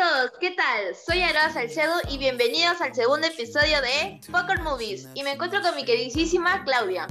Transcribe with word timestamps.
Hola 0.00 0.08
a 0.08 0.12
todos, 0.12 0.38
¿qué 0.40 0.50
tal? 0.52 0.96
Soy 1.06 1.20
Aroa 1.20 1.52
Salcedo 1.52 1.92
y 2.08 2.16
bienvenidos 2.16 2.80
al 2.80 2.94
segundo 2.94 3.26
episodio 3.26 3.82
de 3.82 4.20
Poker 4.32 4.62
Movies. 4.62 5.06
Y 5.14 5.22
me 5.22 5.32
encuentro 5.32 5.60
con 5.60 5.76
mi 5.76 5.84
queridísima 5.84 6.64
Claudia. 6.64 7.06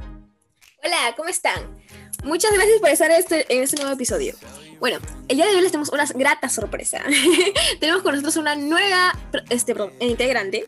Hola, 0.83 1.13
¿cómo 1.15 1.29
están? 1.29 1.77
Muchas 2.23 2.51
gracias 2.51 2.79
por 2.79 2.89
estar 2.89 3.11
este, 3.11 3.45
en 3.53 3.63
este 3.63 3.75
nuevo 3.77 3.91
episodio. 3.91 4.33
Bueno, 4.79 4.97
el 5.27 5.37
día 5.37 5.45
de 5.45 5.55
hoy 5.55 5.61
les 5.61 5.71
tenemos 5.71 5.89
una 5.89 6.05
grata 6.05 6.49
sorpresa. 6.49 7.03
tenemos 7.79 8.01
con 8.01 8.13
nosotros 8.13 8.37
una 8.37 8.55
nueva 8.55 9.13
este, 9.49 9.75
integrante 9.99 10.65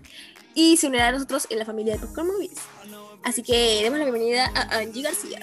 y 0.54 0.78
se 0.78 0.88
unirá 0.88 1.08
a 1.08 1.12
nosotros 1.14 1.48
en 1.50 1.58
la 1.58 1.66
familia 1.66 1.94
de 1.94 2.00
Popcorn 2.00 2.28
Movies. 2.28 2.60
Así 3.24 3.42
que 3.42 3.80
demos 3.82 3.98
la 3.98 4.06
bienvenida 4.06 4.52
a 4.54 4.78
Angie 4.78 5.02
García. 5.02 5.40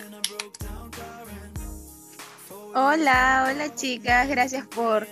Hola, 2.75 3.49
hola 3.51 3.75
chicas, 3.75 4.29
gracias 4.29 4.67
por 4.69 5.09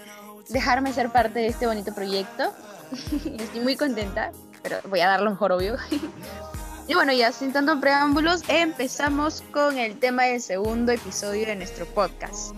dejarme 0.48 0.92
ser 0.92 1.10
parte 1.10 1.40
de 1.40 1.48
este 1.48 1.66
bonito 1.66 1.94
proyecto. 1.94 2.52
Estoy 3.38 3.60
muy 3.60 3.76
contenta, 3.76 4.32
pero 4.62 4.78
voy 4.88 5.00
a 5.00 5.08
dar 5.08 5.20
lo 5.20 5.30
mejor, 5.30 5.52
obvio. 5.52 5.76
y 6.88 6.94
bueno, 6.94 7.12
ya 7.12 7.32
sin 7.32 7.52
tanto 7.52 7.80
preámbulos, 7.80 8.42
empezamos 8.48 9.42
con 9.52 9.78
el 9.78 9.98
tema 9.98 10.24
del 10.24 10.40
segundo 10.40 10.92
episodio 10.92 11.46
de 11.46 11.56
nuestro 11.56 11.86
podcast. 11.86 12.54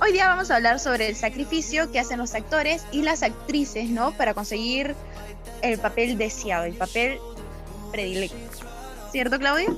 Hoy 0.00 0.12
día 0.12 0.28
vamos 0.28 0.50
a 0.50 0.56
hablar 0.56 0.78
sobre 0.78 1.08
el 1.08 1.16
sacrificio 1.16 1.90
que 1.90 1.98
hacen 1.98 2.18
los 2.18 2.34
actores 2.34 2.84
y 2.92 3.02
las 3.02 3.22
actrices, 3.22 3.88
¿no? 3.88 4.12
Para 4.12 4.34
conseguir 4.34 4.94
el 5.62 5.78
papel 5.78 6.18
deseado, 6.18 6.64
el 6.64 6.74
papel 6.74 7.18
predilecto. 7.92 8.66
¿Cierto, 9.10 9.38
Claudia? 9.38 9.74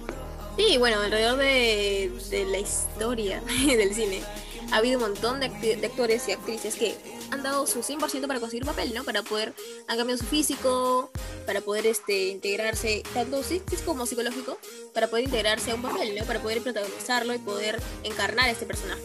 Sí, 0.57 0.77
bueno, 0.79 1.01
alrededor 1.01 1.37
de, 1.37 2.11
de 2.31 2.45
la 2.47 2.59
historia 2.59 3.41
del 3.67 3.95
cine 3.95 4.23
ha 4.71 4.77
habido 4.77 4.99
un 4.99 5.11
montón 5.11 5.41
de, 5.41 5.49
de, 5.49 5.87
actores 5.87 6.29
y 6.29 6.33
actrices 6.33 6.75
que 6.75 6.97
han 7.31 7.43
dado 7.43 7.67
su 7.67 7.81
100% 7.81 8.27
para 8.27 8.41
conseguir 8.41 8.65
papel, 8.65 8.95
¿no? 8.95 9.05
Para 9.05 9.23
poder, 9.23 9.55
han 9.87 9.97
cambiado 9.97 10.19
su 10.19 10.27
físico, 10.27 11.11
para 11.47 11.61
poder 11.61 11.87
este, 11.87 12.29
integrarse, 12.29 13.03
tanto 13.15 13.43
físico 13.43 13.83
como 13.85 14.07
psicológico, 14.07 14.59
para 14.95 15.09
poder 15.09 15.25
integrarse 15.25 15.71
a 15.71 15.75
un 15.75 15.83
papel, 15.83 16.17
¿no? 16.19 16.25
Para 16.25 16.41
poder 16.41 16.63
protagonizarlo 16.63 17.35
y 17.35 17.39
poder 17.39 17.81
encarnar 18.03 18.47
a 18.47 18.51
este 18.51 18.67
personaje 18.67 19.03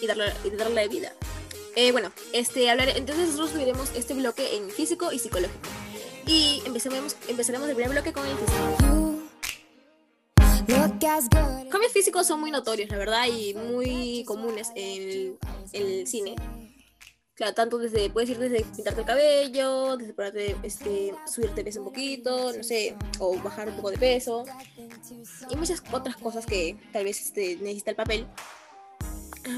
y 0.00 0.06
darle, 0.06 0.32
y 0.44 0.50
darle 0.50 0.88
vida. 0.88 1.12
Eh, 1.76 1.92
bueno, 1.92 2.12
este, 2.32 2.70
hablar, 2.70 2.90
entonces 2.90 3.26
nosotros 3.26 3.50
subiremos 3.50 3.90
este 3.94 4.14
bloque 4.14 4.56
en 4.56 4.70
físico 4.70 5.12
y 5.12 5.18
psicológico. 5.18 5.58
Y 6.26 6.62
empezaremos, 6.64 7.16
empezaremos 7.28 7.68
el 7.68 7.74
primer 7.74 7.92
bloque 7.92 8.12
con 8.12 8.24
el 8.26 8.36
físico. 8.36 9.14
Cambios 11.74 11.92
físicos 11.92 12.24
son 12.24 12.38
muy 12.38 12.52
notorios, 12.52 12.88
la 12.88 12.98
verdad, 12.98 13.26
y 13.26 13.52
muy 13.52 14.22
comunes 14.28 14.70
en 14.76 15.36
el, 15.72 16.06
cine. 16.06 16.36
Claro, 17.34 17.52
tanto 17.52 17.78
desde, 17.78 18.10
puedes 18.10 18.30
ir 18.30 18.38
desde 18.38 18.64
pintarte 18.64 19.00
el 19.00 19.06
cabello, 19.06 19.96
desde 19.96 20.12
ponerte, 20.14 20.56
este, 20.62 21.12
subirte 21.26 21.64
peso 21.64 21.80
un 21.80 21.86
poquito, 21.86 22.52
no 22.52 22.62
sé, 22.62 22.94
o 23.18 23.36
bajar 23.42 23.68
un 23.70 23.74
poco 23.74 23.90
de 23.90 23.98
peso. 23.98 24.44
Y 25.50 25.56
muchas 25.56 25.82
otras 25.90 26.16
cosas 26.16 26.46
que 26.46 26.76
tal 26.92 27.02
vez 27.02 27.20
este, 27.20 27.56
necesita 27.56 27.90
el 27.90 27.96
papel. 27.96 28.28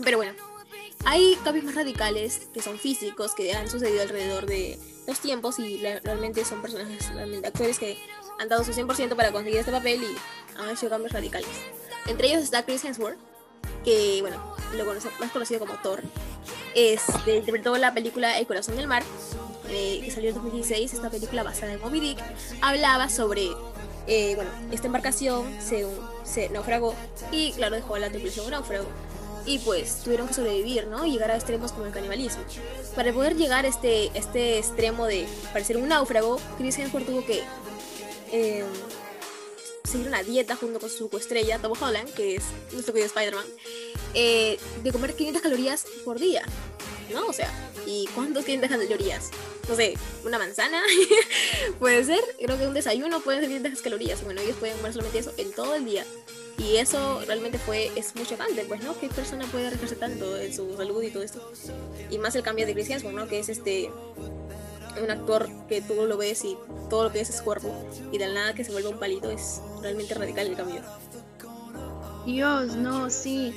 Pero 0.03 0.17
bueno, 0.17 0.33
hay 1.05 1.37
cambios 1.45 1.67
más 1.67 1.75
radicales 1.75 2.49
que 2.55 2.63
son 2.63 2.79
físicos, 2.79 3.35
que 3.35 3.53
han 3.53 3.69
sucedido 3.69 4.01
alrededor 4.01 4.47
de 4.47 4.79
los 5.07 5.21
tiempos 5.21 5.59
y 5.59 5.83
realmente 6.03 6.47
son 6.47 6.63
personajes, 6.63 7.13
realmente 7.13 7.47
actores 7.49 7.79
que 7.79 7.99
han 8.39 8.49
dado 8.49 8.65
su 8.65 8.73
100% 8.73 9.15
para 9.17 9.33
conseguir 9.33 9.59
este 9.59 9.71
papel 9.71 10.03
y 10.03 10.59
han 10.59 10.71
hecho 10.71 10.89
cambios 10.89 11.13
radicales. 11.13 11.76
Entre 12.07 12.29
ellos 12.29 12.43
está 12.43 12.65
Chris 12.65 12.85
Hemsworth, 12.85 13.19
que 13.85 14.19
bueno, 14.21 14.57
lo 14.75 14.85
más 14.85 15.31
conocido 15.33 15.61
como 15.61 15.75
Thor. 15.75 16.03
Este, 16.75 17.37
interpretó 17.37 17.77
la 17.79 17.95
película 17.95 18.39
El 18.39 18.47
corazón 18.47 18.77
del 18.77 18.87
mar, 18.87 19.03
eh, 19.71 20.01
que 20.05 20.11
salió 20.11 20.29
en 20.29 20.35
2016. 20.37 20.95
Esta 20.95 21.11
película 21.11 21.43
basada 21.43 21.73
en 21.73 21.81
Moby 21.81 22.01
Dick 22.01 22.19
hablaba 22.61 23.09
sobre, 23.09 23.49
eh, 24.07 24.35
bueno, 24.35 24.51
esta 24.73 24.87
embarcación 24.87 25.47
se, 25.61 25.87
se 26.25 26.49
naufragó 26.51 26.95
y 27.33 27.53
claro, 27.53 27.77
dejó 27.77 27.95
a 27.95 27.99
la 27.99 28.11
tripulación 28.11 28.47
un 28.47 28.53
náufrago 28.53 28.87
y 29.47 29.61
pues 29.61 30.01
tuvieron 30.03 30.27
que 30.27 30.35
sobrevivir, 30.35 30.89
¿no? 30.89 31.07
Y 31.07 31.13
llegar 31.13 31.31
a 31.31 31.37
extremos 31.37 31.73
como 31.73 31.87
el 31.87 31.93
canibalismo. 31.93 32.43
Para 32.95 33.13
poder 33.13 33.37
llegar 33.37 33.65
a 33.65 33.69
este, 33.69 34.11
este 34.15 34.59
extremo 34.59 35.07
de 35.07 35.27
parecer 35.53 35.77
un 35.77 35.89
náufrago, 35.89 36.41
Chris 36.59 36.79
Hemsworth 36.79 37.07
tuvo 37.07 37.25
que 37.25 37.43
eh, 38.33 38.65
seguir 39.87 40.09
una 40.09 40.23
dieta 40.23 40.57
junto 40.57 40.81
con 40.81 40.91
su 40.91 41.09
coestrella, 41.09 41.59
Tom 41.59 41.73
Holland, 41.81 42.13
que 42.15 42.37
es 42.37 42.45
nuestro 42.73 42.93
querido 42.93 43.07
Spider-Man, 43.07 43.47
eh, 44.15 44.59
de 44.83 44.93
comer 44.93 45.15
500 45.15 45.43
calorías 45.43 45.87
por 46.05 46.19
día, 46.19 46.43
¿no? 47.13 47.27
O 47.27 47.33
sea, 47.33 47.51
¿y 47.87 48.07
cuántos 48.15 48.45
500 48.45 48.71
calorías? 48.71 49.31
No 49.69 49.77
sé, 49.77 49.95
una 50.25 50.39
manzana, 50.39 50.83
puede 51.79 52.05
ser, 52.05 52.21
creo 52.39 52.59
que 52.59 52.67
un 52.67 52.75
desayuno 52.75 53.21
puede 53.21 53.41
ser 53.41 53.49
500 53.49 53.83
calorías, 53.83 54.25
bueno, 54.25 54.41
ellos 54.41 54.57
pueden 54.57 54.77
comer 54.77 54.93
solamente 54.93 55.19
eso 55.21 55.33
en 55.37 55.53
todo 55.53 55.75
el 55.75 55.85
día. 55.85 56.05
Y 56.59 56.77
eso 56.77 57.21
realmente 57.27 57.59
fue, 57.59 57.93
es 57.97 58.15
muy 58.17 58.25
chocante, 58.25 58.65
pues, 58.65 58.83
¿no? 58.83 58.99
¿Qué 58.99 59.09
persona 59.09 59.45
puede 59.47 59.67
arriesgarse 59.67 59.97
tanto 59.97 60.39
en 60.39 60.55
su 60.55 60.75
salud 60.75 61.03
y 61.03 61.11
todo 61.11 61.23
esto? 61.23 61.53
Y 62.11 62.17
más 62.17 62.35
el 62.35 62.43
cambio 62.43 62.65
de 62.65 62.73
Chris 62.73 62.89
Hemsworth, 62.89 63.15
¿no? 63.15 63.29
Que 63.29 63.41
es 63.41 63.51
este 63.51 63.91
un 65.03 65.11
actor 65.11 65.49
que 65.69 65.81
tú 65.81 65.95
lo 66.07 66.17
ves 66.17 66.45
y 66.45 66.57
todo 66.89 67.05
lo 67.05 67.13
que 67.13 67.21
es 67.21 67.31
es 67.31 67.43
cuerpo 67.43 67.73
y 68.13 68.19
de 68.19 68.33
nada 68.33 68.55
que 68.55 68.65
se 68.65 68.73
vuelva 68.73 68.91
un 68.91 68.99
palito 68.99 69.31
es 69.31 69.61
realmente 69.83 70.15
radical 70.15 70.47
el 70.47 70.57
cambio. 70.57 70.83
Dios, 72.25 72.75
no, 72.75 73.09
sí. 73.09 73.55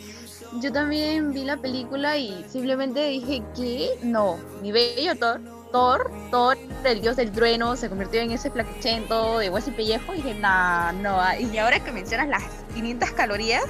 Yo 0.61 0.72
también 0.72 1.33
vi 1.33 1.44
la 1.44 1.57
película 1.57 2.17
y 2.17 2.45
simplemente 2.50 3.07
dije, 3.07 3.44
¿qué? 3.55 3.89
No, 4.03 4.38
mi 4.61 4.72
bello 4.72 5.16
Thor, 5.16 5.41
Thor, 5.72 6.11
Thor, 6.31 6.57
el 6.83 7.01
dios 7.01 7.16
del 7.16 7.31
trueno, 7.31 7.75
se 7.75 7.89
convirtió 7.89 8.21
en 8.21 8.31
ese 8.31 8.50
flaquechento 8.50 9.39
de 9.39 9.50
hueso 9.50 9.69
y 9.69 9.73
pellejo. 9.73 10.13
Y 10.13 10.17
dije, 10.17 10.33
nah, 10.35 10.91
no. 10.91 11.19
Y 11.39 11.57
ahora 11.57 11.83
que 11.83 11.91
mencionas 11.91 12.27
las 12.27 12.44
500 12.73 13.11
calorías, 13.11 13.66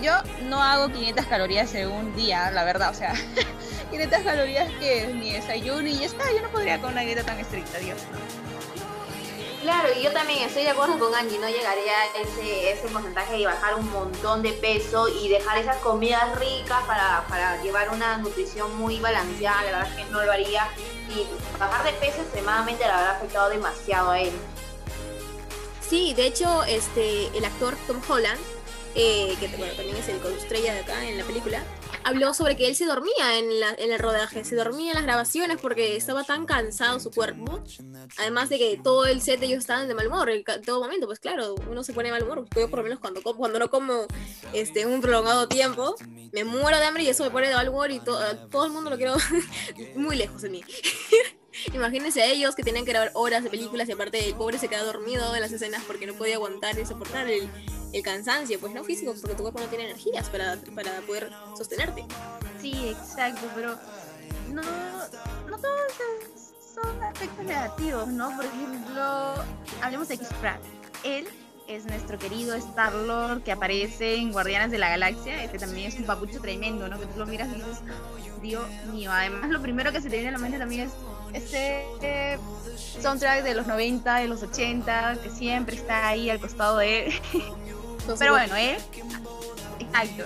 yo 0.00 0.12
no 0.48 0.62
hago 0.62 0.92
500 0.92 1.26
calorías 1.26 1.74
en 1.74 1.88
un 1.88 2.14
día, 2.14 2.50
la 2.50 2.64
verdad. 2.64 2.90
O 2.90 2.94
sea, 2.94 3.14
500 3.92 4.22
calorías 4.22 4.72
que 4.80 5.04
es 5.04 5.14
mi 5.14 5.32
desayuno 5.32 5.86
y 5.86 5.98
ya 5.98 6.06
está. 6.06 6.24
Yo 6.32 6.40
no 6.40 6.48
podría 6.48 6.80
con 6.80 6.92
una 6.92 7.02
dieta 7.02 7.22
tan 7.22 7.38
estricta, 7.38 7.78
Dios. 7.78 7.98
Claro, 9.60 9.90
y 9.96 10.02
yo 10.02 10.10
también 10.12 10.40
estoy 10.42 10.64
de 10.64 10.70
acuerdo 10.70 10.98
con 10.98 11.14
Angie, 11.14 11.38
no 11.38 11.48
llegaría 11.48 11.92
a 11.92 12.20
ese, 12.20 12.72
ese 12.72 12.88
porcentaje 12.88 13.36
de 13.36 13.46
bajar 13.46 13.76
un 13.76 13.88
montón 13.92 14.42
de 14.42 14.52
peso 14.54 15.06
y 15.08 15.28
dejar 15.28 15.56
esas 15.58 15.76
comidas 15.76 16.36
ricas 16.36 16.82
para, 16.84 17.24
para 17.28 17.62
llevar 17.62 17.90
una 17.90 18.16
nutrición 18.16 18.76
muy 18.76 18.98
balanceada, 18.98 19.62
la 19.62 19.70
verdad 19.70 19.88
es 19.88 20.04
que 20.04 20.10
no 20.10 20.24
lo 20.24 20.32
haría. 20.32 20.66
Y 21.10 21.26
bajar 21.60 21.84
de 21.84 21.92
peso 21.92 22.22
extremadamente 22.22 22.84
la 22.84 22.98
habrá 22.98 23.10
afectado 23.12 23.50
demasiado 23.50 24.10
a 24.10 24.18
él. 24.18 24.32
Sí, 25.88 26.12
de 26.14 26.26
hecho, 26.26 26.64
este, 26.64 27.26
el 27.36 27.44
actor 27.44 27.76
Tom 27.86 28.00
Holland, 28.08 28.40
eh, 28.96 29.36
que 29.38 29.46
bueno, 29.56 29.74
también 29.74 29.96
es 29.96 30.08
el 30.08 30.16
estrella 30.38 30.74
de 30.74 30.80
acá 30.80 31.04
en 31.06 31.18
la 31.18 31.24
película, 31.24 31.62
habló 32.04 32.34
sobre 32.34 32.56
que 32.56 32.66
él 32.66 32.74
se 32.74 32.86
dormía 32.86 33.38
en, 33.38 33.60
la, 33.60 33.74
en 33.78 33.92
el 33.92 33.98
rodaje, 33.98 34.44
se 34.44 34.56
dormía 34.56 34.90
en 34.90 34.96
las 34.96 35.04
grabaciones 35.04 35.58
porque 35.60 35.96
estaba 35.96 36.24
tan 36.24 36.46
cansado 36.46 37.00
su 37.00 37.10
cuerpo. 37.10 37.62
Además 38.18 38.48
de 38.48 38.58
que 38.58 38.80
todo 38.82 39.06
el 39.06 39.20
set 39.20 39.42
ellos 39.42 39.58
estaban 39.58 39.88
de 39.88 39.94
mal 39.94 40.06
humor 40.06 40.30
en 40.30 40.44
todo 40.64 40.80
momento, 40.80 41.06
pues 41.06 41.18
claro, 41.18 41.54
uno 41.70 41.82
se 41.84 41.92
pone 41.92 42.08
de 42.08 42.12
mal 42.12 42.22
humor. 42.22 42.46
Yo 42.54 42.68
por 42.68 42.78
lo 42.78 42.84
menos 42.84 42.98
cuando, 42.98 43.22
cuando 43.22 43.58
no 43.58 43.70
como 43.70 44.06
este, 44.52 44.86
un 44.86 45.00
prolongado 45.00 45.48
tiempo, 45.48 45.94
me 46.32 46.44
muero 46.44 46.78
de 46.78 46.84
hambre 46.84 47.02
y 47.04 47.08
eso 47.08 47.24
me 47.24 47.30
pone 47.30 47.48
de 47.48 47.54
mal 47.54 47.68
humor 47.68 47.90
y 47.90 48.00
todo 48.00 48.66
el 48.66 48.72
mundo 48.72 48.90
lo 48.90 48.96
quiero 48.96 49.16
muy 49.96 50.16
lejos 50.16 50.42
de 50.42 50.50
mí. 50.50 50.62
Imagínense 51.74 52.22
a 52.22 52.26
ellos 52.26 52.54
que 52.54 52.62
tenían 52.62 52.84
que 52.84 52.92
grabar 52.92 53.10
horas 53.14 53.44
de 53.44 53.50
películas 53.50 53.88
y 53.88 53.92
aparte 53.92 54.26
el 54.26 54.34
pobre 54.34 54.58
se 54.58 54.68
queda 54.68 54.82
dormido 54.84 55.34
en 55.34 55.42
las 55.42 55.52
escenas 55.52 55.82
porque 55.86 56.06
no 56.06 56.14
podía 56.14 56.36
aguantar 56.36 56.78
y 56.78 56.86
soportar 56.86 57.28
el, 57.28 57.48
el 57.92 58.02
cansancio, 58.02 58.58
pues 58.58 58.72
no 58.72 58.84
físico, 58.84 59.14
porque 59.20 59.36
tu 59.36 59.42
cuerpo 59.42 59.60
no 59.60 59.66
tiene 59.66 59.84
energías 59.84 60.28
para, 60.28 60.56
para 60.74 61.00
poder 61.02 61.30
sostenerte. 61.56 62.04
Sí, 62.60 62.88
exacto, 62.88 63.42
pero 63.54 63.76
no, 64.52 64.62
no 64.62 65.58
todos 65.58 65.92
son 66.74 67.02
aspectos 67.02 67.44
negativos, 67.44 68.08
¿no? 68.08 68.34
Por 68.36 68.44
ejemplo, 68.46 69.34
hablemos 69.82 70.08
de 70.08 70.16
Chris 70.16 70.32
Pratt. 70.40 70.60
Él 71.04 71.26
es 71.68 71.86
nuestro 71.86 72.18
querido 72.18 72.54
Star-Lord 72.54 73.42
que 73.42 73.52
aparece 73.52 74.16
en 74.16 74.32
Guardianes 74.32 74.70
de 74.70 74.78
la 74.78 74.88
Galaxia. 74.88 75.44
Este 75.44 75.58
también 75.58 75.88
es 75.88 75.98
un 75.98 76.04
papucho 76.04 76.40
tremendo, 76.40 76.88
¿no? 76.88 76.98
Que 76.98 77.06
tú 77.06 77.18
lo 77.18 77.26
miras 77.26 77.48
y 77.48 77.54
dices, 77.54 77.80
Dios 78.40 78.66
mío. 78.92 79.10
Además, 79.12 79.50
lo 79.50 79.60
primero 79.60 79.92
que 79.92 80.00
se 80.00 80.08
te 80.08 80.16
viene 80.16 80.30
a 80.30 80.32
la 80.32 80.38
mente 80.38 80.58
también 80.58 80.88
es 80.88 80.92
este 81.32 81.84
eh, 82.02 82.38
soundtrack 83.00 83.42
de 83.42 83.54
los 83.54 83.66
90, 83.66 84.16
de 84.16 84.28
los 84.28 84.42
80, 84.42 85.18
que 85.22 85.30
siempre 85.30 85.76
está 85.76 86.08
ahí 86.08 86.30
al 86.30 86.40
costado 86.40 86.78
de 86.78 87.06
él. 87.06 87.12
Pero 88.18 88.32
bueno, 88.32 88.56
él, 88.56 88.76
exacto, 89.78 90.24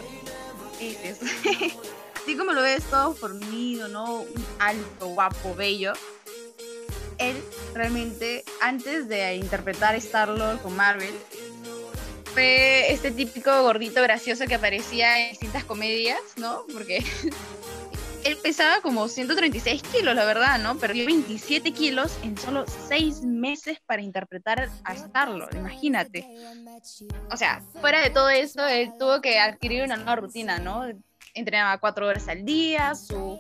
es 0.81 1.19
Así 2.23 2.37
como 2.37 2.53
lo 2.53 2.63
ves 2.63 2.83
todo 2.85 3.15
fornido, 3.15 3.87
¿no? 3.89 4.21
Un 4.23 4.47
alto, 4.59 5.09
guapo, 5.09 5.55
bello. 5.55 5.93
Él 7.19 7.41
realmente, 7.73 8.45
antes 8.61 9.09
de 9.09 9.37
interpretar 9.37 9.95
Star-Lord 9.95 10.61
con 10.61 10.75
Marvel, 10.75 11.15
fue 12.35 12.93
este 12.93 13.13
típico 13.13 13.63
gordito 13.63 14.03
gracioso 14.03 14.45
que 14.47 14.57
aparecía 14.57 15.23
en 15.23 15.31
distintas 15.31 15.65
comedias, 15.65 16.21
¿no? 16.37 16.65
Porque 16.73 17.05
pesaba 18.47 18.81
como 18.81 19.09
136 19.09 19.83
kilos, 19.83 20.15
la 20.15 20.25
verdad, 20.25 20.61
¿no? 20.61 20.79
Perdió 20.79 21.05
27 21.05 21.73
kilos 21.73 22.17
en 22.23 22.39
solo 22.39 22.65
6 22.87 23.23
meses 23.23 23.81
para 23.85 24.03
interpretar 24.03 24.71
a 24.85 24.95
Starlord, 24.95 25.57
imagínate. 25.57 26.25
O 27.33 27.37
sea, 27.37 27.61
fuera 27.81 28.01
de 28.03 28.11
todo 28.11 28.29
eso, 28.29 28.65
él 28.69 28.93
tuvo 29.01 29.21
que 29.21 29.41
adquirir 29.41 29.83
una 29.83 29.97
nueva 29.97 30.15
rutina, 30.15 30.61
¿no? 30.61 30.85
Entrenaba 31.35 31.79
4 31.79 32.07
horas 32.07 32.29
al 32.29 32.45
día, 32.45 32.95
su, 32.95 33.37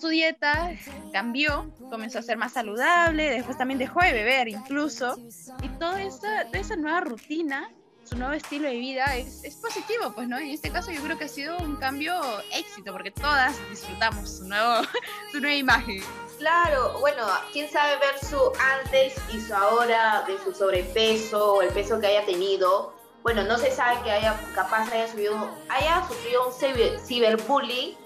su 0.00 0.08
dieta 0.08 0.70
cambió, 1.12 1.70
comenzó 1.90 2.20
a 2.20 2.22
ser 2.22 2.38
más 2.38 2.54
saludable, 2.54 3.28
después 3.28 3.58
también 3.58 3.76
dejó 3.76 4.00
de 4.00 4.14
beber 4.14 4.48
incluso, 4.48 5.14
y 5.62 5.68
toda 5.78 6.02
esa, 6.02 6.46
toda 6.46 6.58
esa 6.58 6.76
nueva 6.76 7.02
rutina 7.02 7.70
su 8.12 8.18
nuevo 8.18 8.34
estilo 8.34 8.68
de 8.68 8.74
vida 8.74 9.16
es, 9.16 9.42
es, 9.42 9.56
positivo, 9.56 10.12
pues, 10.14 10.28
¿no? 10.28 10.36
En 10.36 10.50
este 10.50 10.70
caso 10.70 10.90
yo 10.90 11.00
creo 11.02 11.16
que 11.16 11.24
ha 11.24 11.28
sido 11.28 11.56
un 11.58 11.76
cambio 11.76 12.20
éxito, 12.52 12.92
porque 12.92 13.10
todas 13.10 13.56
disfrutamos 13.70 14.28
su, 14.28 14.44
nuevo, 14.44 14.82
su 15.32 15.40
nueva 15.40 15.56
imagen. 15.56 16.02
Claro, 16.38 16.98
bueno, 17.00 17.26
quién 17.52 17.70
sabe 17.70 17.96
ver 17.96 18.18
su 18.18 18.38
antes 18.84 19.14
y 19.32 19.40
su 19.40 19.54
ahora 19.54 20.24
de 20.26 20.36
su 20.44 20.52
sobrepeso 20.52 21.54
o 21.54 21.62
el 21.62 21.70
peso 21.70 21.98
que 22.00 22.08
haya 22.08 22.26
tenido. 22.26 22.92
Bueno, 23.22 23.44
no 23.44 23.56
se 23.56 23.70
sabe 23.70 24.02
que 24.02 24.10
haya 24.10 24.38
capaz 24.54 24.92
haya 24.92 25.10
subido, 25.10 25.48
haya 25.70 26.06
sufrido 26.06 26.48
un 26.48 27.00
ciberbullying, 27.06 27.96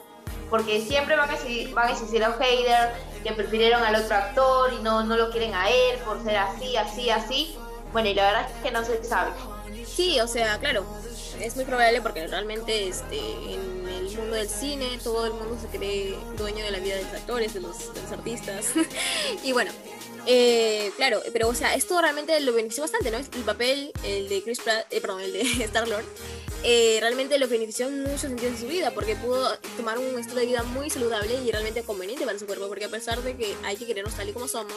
porque 0.51 0.83
siempre 0.83 1.17
van 1.17 1.31
a, 1.31 1.37
van 1.75 1.89
a 1.89 1.91
existir 1.91 2.23
a 2.23 2.29
un 2.29 2.39
hater 2.39 2.93
que 3.25 3.33
prefirieron 3.33 3.83
al 3.83 3.97
otro 3.97 4.15
actor 4.15 4.73
y 4.73 4.83
no, 4.85 5.03
no 5.03 5.17
lo 5.17 5.33
quieren 5.33 5.53
a 5.53 5.69
él 5.69 5.99
por 6.05 6.23
ser 6.23 6.37
así, 6.37 6.77
así, 6.77 7.11
así. 7.11 7.59
Bueno, 7.93 8.09
y 8.09 8.15
la 8.15 8.27
verdad 8.27 8.47
es 8.49 8.63
que 8.63 8.71
no 8.71 8.85
se 8.85 9.03
sabe. 9.03 9.33
Sí, 9.87 10.21
o 10.21 10.27
sea, 10.27 10.59
claro, 10.59 10.85
es 11.41 11.57
muy 11.57 11.65
probable 11.65 12.01
porque 12.01 12.27
realmente 12.27 12.89
este, 12.89 13.19
en 13.19 13.89
el 13.89 14.17
mundo 14.17 14.37
del 14.37 14.49
cine 14.49 14.99
todo 15.03 15.27
el 15.27 15.33
mundo 15.33 15.59
se 15.61 15.77
cree 15.77 16.17
dueño 16.37 16.65
de 16.65 16.71
la 16.71 16.79
vida 16.79 16.97
de 16.97 17.05
los 17.05 17.13
actores, 17.13 17.55
de 17.55 17.61
los, 17.61 17.77
artistas. 18.13 18.67
y 19.45 19.53
bueno, 19.53 19.71
eh, 20.27 20.91
claro, 20.97 21.23
pero 21.33 21.49
o 21.49 21.55
sea, 21.55 21.75
esto 21.75 22.01
realmente 22.01 22.39
lo 22.41 22.53
benefició 22.53 22.83
bastante, 22.83 23.11
¿no? 23.11 23.19
El 23.19 23.45
papel, 23.45 23.93
el 24.05 24.29
de 24.29 24.43
Chris 24.43 24.61
Pratt, 24.61 24.87
eh, 24.91 25.01
perdón, 25.01 25.21
el 25.21 25.33
de 25.33 25.41
Star-Lord, 25.65 26.05
eh, 26.69 26.99
realmente 27.01 27.39
lo 27.39 27.47
benefició 27.47 27.87
en 27.87 28.03
muchos 28.03 28.23
sentidos 28.23 28.55
de 28.55 28.59
su 28.59 28.67
vida, 28.67 28.91
porque 28.91 29.15
pudo 29.15 29.57
tomar 29.77 29.99
un 29.99 30.19
estilo 30.19 30.41
de 30.41 30.47
vida 30.47 30.65
muy 30.65 30.91
saludable 30.91 31.33
y 31.45 31.53
realmente 31.53 31.85
conveniente 31.85 32.27
para 32.27 32.37
su 32.41 32.47
cuerpo, 32.47 32.67
porque 32.67 32.87
a 32.87 32.89
pesar 32.89 33.23
de 33.23 33.37
que 33.37 33.55
hay 33.63 33.77
que 33.77 33.87
querernos 33.87 34.15
tal 34.15 34.29
y 34.29 34.33
como 34.33 34.49
somos, 34.49 34.75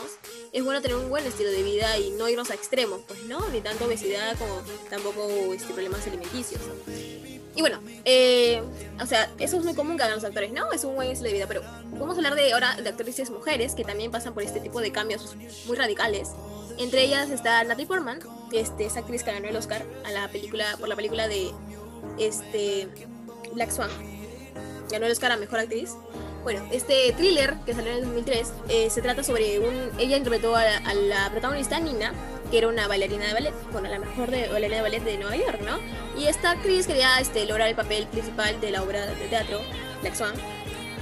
es 0.53 0.63
bueno 0.63 0.83
tener 0.83 0.97
un 0.97 1.09
buen 1.09 1.25
estilo 1.25 1.49
de 1.49 1.63
vida 1.63 1.97
y 1.97 2.11
no 2.11 2.29
irnos 2.29 2.51
a 2.51 2.53
extremos, 2.53 3.01
pues, 3.07 3.23
¿no? 3.23 3.49
Ni 3.49 3.61
tanto 3.61 3.85
obesidad 3.85 4.37
como 4.37 4.61
tampoco 4.91 5.27
este, 5.51 5.73
problemas 5.73 6.05
alimenticios. 6.05 6.61
Y 7.55 7.61
bueno, 7.61 7.79
eh, 8.05 8.61
o 9.01 9.07
sea, 9.07 9.31
eso 9.39 9.57
es 9.57 9.63
muy 9.63 9.73
común 9.73 9.97
que 9.97 10.03
hagan 10.03 10.15
los 10.15 10.23
actores, 10.23 10.51
¿no? 10.51 10.71
Es 10.71 10.83
un 10.83 10.93
buen 10.93 11.09
estilo 11.09 11.29
de 11.29 11.33
vida, 11.33 11.47
pero 11.47 11.63
vamos 11.93 12.13
a 12.13 12.17
hablar 12.17 12.35
de 12.35 12.53
ahora 12.53 12.75
de 12.79 12.87
actrices 12.87 13.31
mujeres 13.31 13.73
que 13.73 13.83
también 13.83 14.11
pasan 14.11 14.35
por 14.35 14.43
este 14.43 14.59
tipo 14.59 14.79
de 14.79 14.91
cambios 14.91 15.35
muy 15.65 15.75
radicales. 15.75 16.29
Entre 16.77 17.03
ellas 17.03 17.31
está 17.31 17.63
Natalie 17.63 17.87
Portman, 17.87 18.19
que 18.51 18.59
este, 18.59 18.85
es 18.85 18.95
actriz 18.95 19.23
que 19.23 19.31
ganó 19.31 19.49
el 19.49 19.55
Oscar 19.55 19.83
a 20.05 20.11
la 20.11 20.29
película, 20.29 20.77
por 20.79 20.87
la 20.87 20.95
película 20.95 21.27
de 21.27 21.51
este, 22.17 22.87
Black 23.53 23.71
Swan. 23.71 23.89
Ganó 24.91 25.05
el 25.05 25.11
Oscar 25.11 25.31
a 25.31 25.37
Mejor 25.37 25.59
Actriz. 25.59 25.91
Bueno, 26.43 26.61
este 26.71 27.11
thriller 27.13 27.55
que 27.65 27.73
salió 27.73 27.91
en 27.91 27.97
el 27.97 28.05
2003 28.05 28.53
eh, 28.69 28.89
se 28.89 29.01
trata 29.01 29.23
sobre 29.23 29.59
un... 29.59 29.91
Ella 29.99 30.17
interpretó 30.17 30.55
a, 30.55 30.63
la 30.93 31.29
protagonista 31.31 31.79
Nina, 31.79 32.13
que 32.49 32.57
era 32.57 32.67
una 32.69 32.87
bailarina 32.87 33.27
de 33.27 33.33
ballet, 33.33 33.53
bueno, 33.71 33.89
la 33.89 33.99
mejor 33.99 34.31
de, 34.31 34.47
bailarina 34.47 34.77
de 34.77 34.81
ballet 34.81 35.03
de 35.03 35.17
Nueva 35.17 35.35
York, 35.35 35.59
¿no? 35.61 35.77
Y 36.19 36.25
esta 36.25 36.51
actriz 36.51 36.87
quería 36.87 37.19
este, 37.19 37.45
lograr 37.45 37.67
el 37.67 37.75
papel 37.75 38.07
principal 38.07 38.59
de 38.61 38.71
la 38.71 38.81
obra 38.81 39.05
de 39.05 39.27
teatro, 39.27 39.59
Black 40.01 40.15
Swan, 40.15 40.33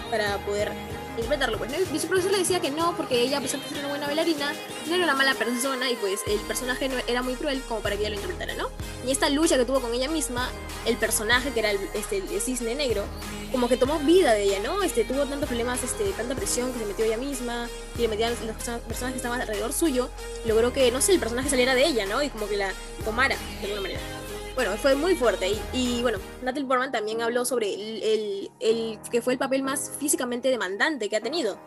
para 0.09 0.37
poder 0.39 0.71
interpretarlo. 1.19 1.57
¿no? 1.57 1.95
Y 1.95 1.99
su 1.99 2.07
profesor 2.07 2.31
le 2.31 2.39
decía 2.39 2.59
que 2.59 2.71
no, 2.71 2.95
porque 2.95 3.21
ella, 3.21 3.37
a 3.37 3.41
pesar 3.41 3.59
de 3.59 3.69
ser 3.69 3.79
una 3.79 3.89
buena 3.89 4.07
bailarina, 4.07 4.53
no 4.87 4.95
era 4.95 5.03
una 5.03 5.15
mala 5.15 5.33
persona 5.35 5.89
y 5.89 5.95
pues 5.95 6.21
el 6.27 6.39
personaje 6.41 6.89
no 6.89 6.95
era 7.07 7.21
muy 7.21 7.35
cruel 7.35 7.61
como 7.67 7.81
para 7.81 7.95
que 7.95 8.01
ella 8.01 8.09
lo 8.11 8.15
interpretara, 8.15 8.55
¿no? 8.55 8.69
Y 9.05 9.11
esta 9.11 9.29
lucha 9.29 9.57
que 9.57 9.65
tuvo 9.65 9.79
con 9.79 9.93
ella 9.93 10.09
misma, 10.09 10.49
el 10.85 10.97
personaje 10.97 11.51
que 11.51 11.59
era 11.59 11.71
el, 11.71 11.79
este, 11.93 12.17
el 12.17 12.41
cisne 12.41 12.75
negro, 12.75 13.03
como 13.51 13.69
que 13.69 13.77
tomó 13.77 13.99
vida 13.99 14.33
de 14.33 14.43
ella, 14.43 14.59
¿no? 14.59 14.83
Este, 14.83 15.03
tuvo 15.03 15.25
tantos 15.25 15.47
problemas, 15.47 15.83
este, 15.83 16.05
tanta 16.11 16.35
presión 16.35 16.71
que 16.73 16.79
se 16.79 16.85
metió 16.85 17.05
ella 17.05 17.17
misma 17.17 17.69
y 17.97 18.01
le 18.01 18.07
metían 18.07 18.33
las 18.45 18.81
personas 18.81 19.11
que 19.11 19.17
estaban 19.17 19.41
alrededor 19.41 19.73
suyo, 19.73 20.09
logró 20.45 20.73
que, 20.73 20.91
no 20.91 21.01
sé, 21.01 21.13
el 21.13 21.19
personaje 21.19 21.49
saliera 21.49 21.75
de 21.75 21.85
ella, 21.85 22.05
¿no? 22.05 22.21
Y 22.21 22.29
como 22.29 22.47
que 22.47 22.57
la 22.57 22.73
tomara 23.05 23.35
de 23.61 23.65
alguna 23.65 23.81
manera 23.81 24.16
bueno, 24.57 24.75
fue 24.77 24.95
muy 24.95 25.13
fuerte. 25.13 25.51
Y, 25.71 25.77
y 25.77 26.01
bueno, 26.01 26.17
Natalie 26.41 26.67
Portman 26.67 26.91
también 26.91 27.21
habló 27.21 27.45
sobre 27.45 27.75
el, 27.75 28.01
el, 28.01 28.51
el, 28.59 28.99
que 29.11 29.21
fue 29.21 29.33
el 29.33 29.39
papel 29.39 29.61
más 29.61 29.91
físicamente 29.99 30.49
demandante 30.49 31.09
que 31.09 31.15
ha 31.15 31.21
tenido. 31.21 31.59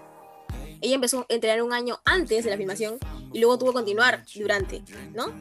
Ella 0.80 0.96
empezó 0.96 1.20
a 1.20 1.26
entrenar 1.28 1.62
un 1.62 1.72
año 1.72 2.00
antes 2.04 2.42
de 2.42 2.50
la 2.50 2.56
filmación 2.56 2.98
y 3.32 3.38
luego 3.38 3.58
tuvo 3.58 3.70
que 3.70 3.74
continuar 3.74 4.24
durante, 4.34 4.82
¿no? 5.14 5.32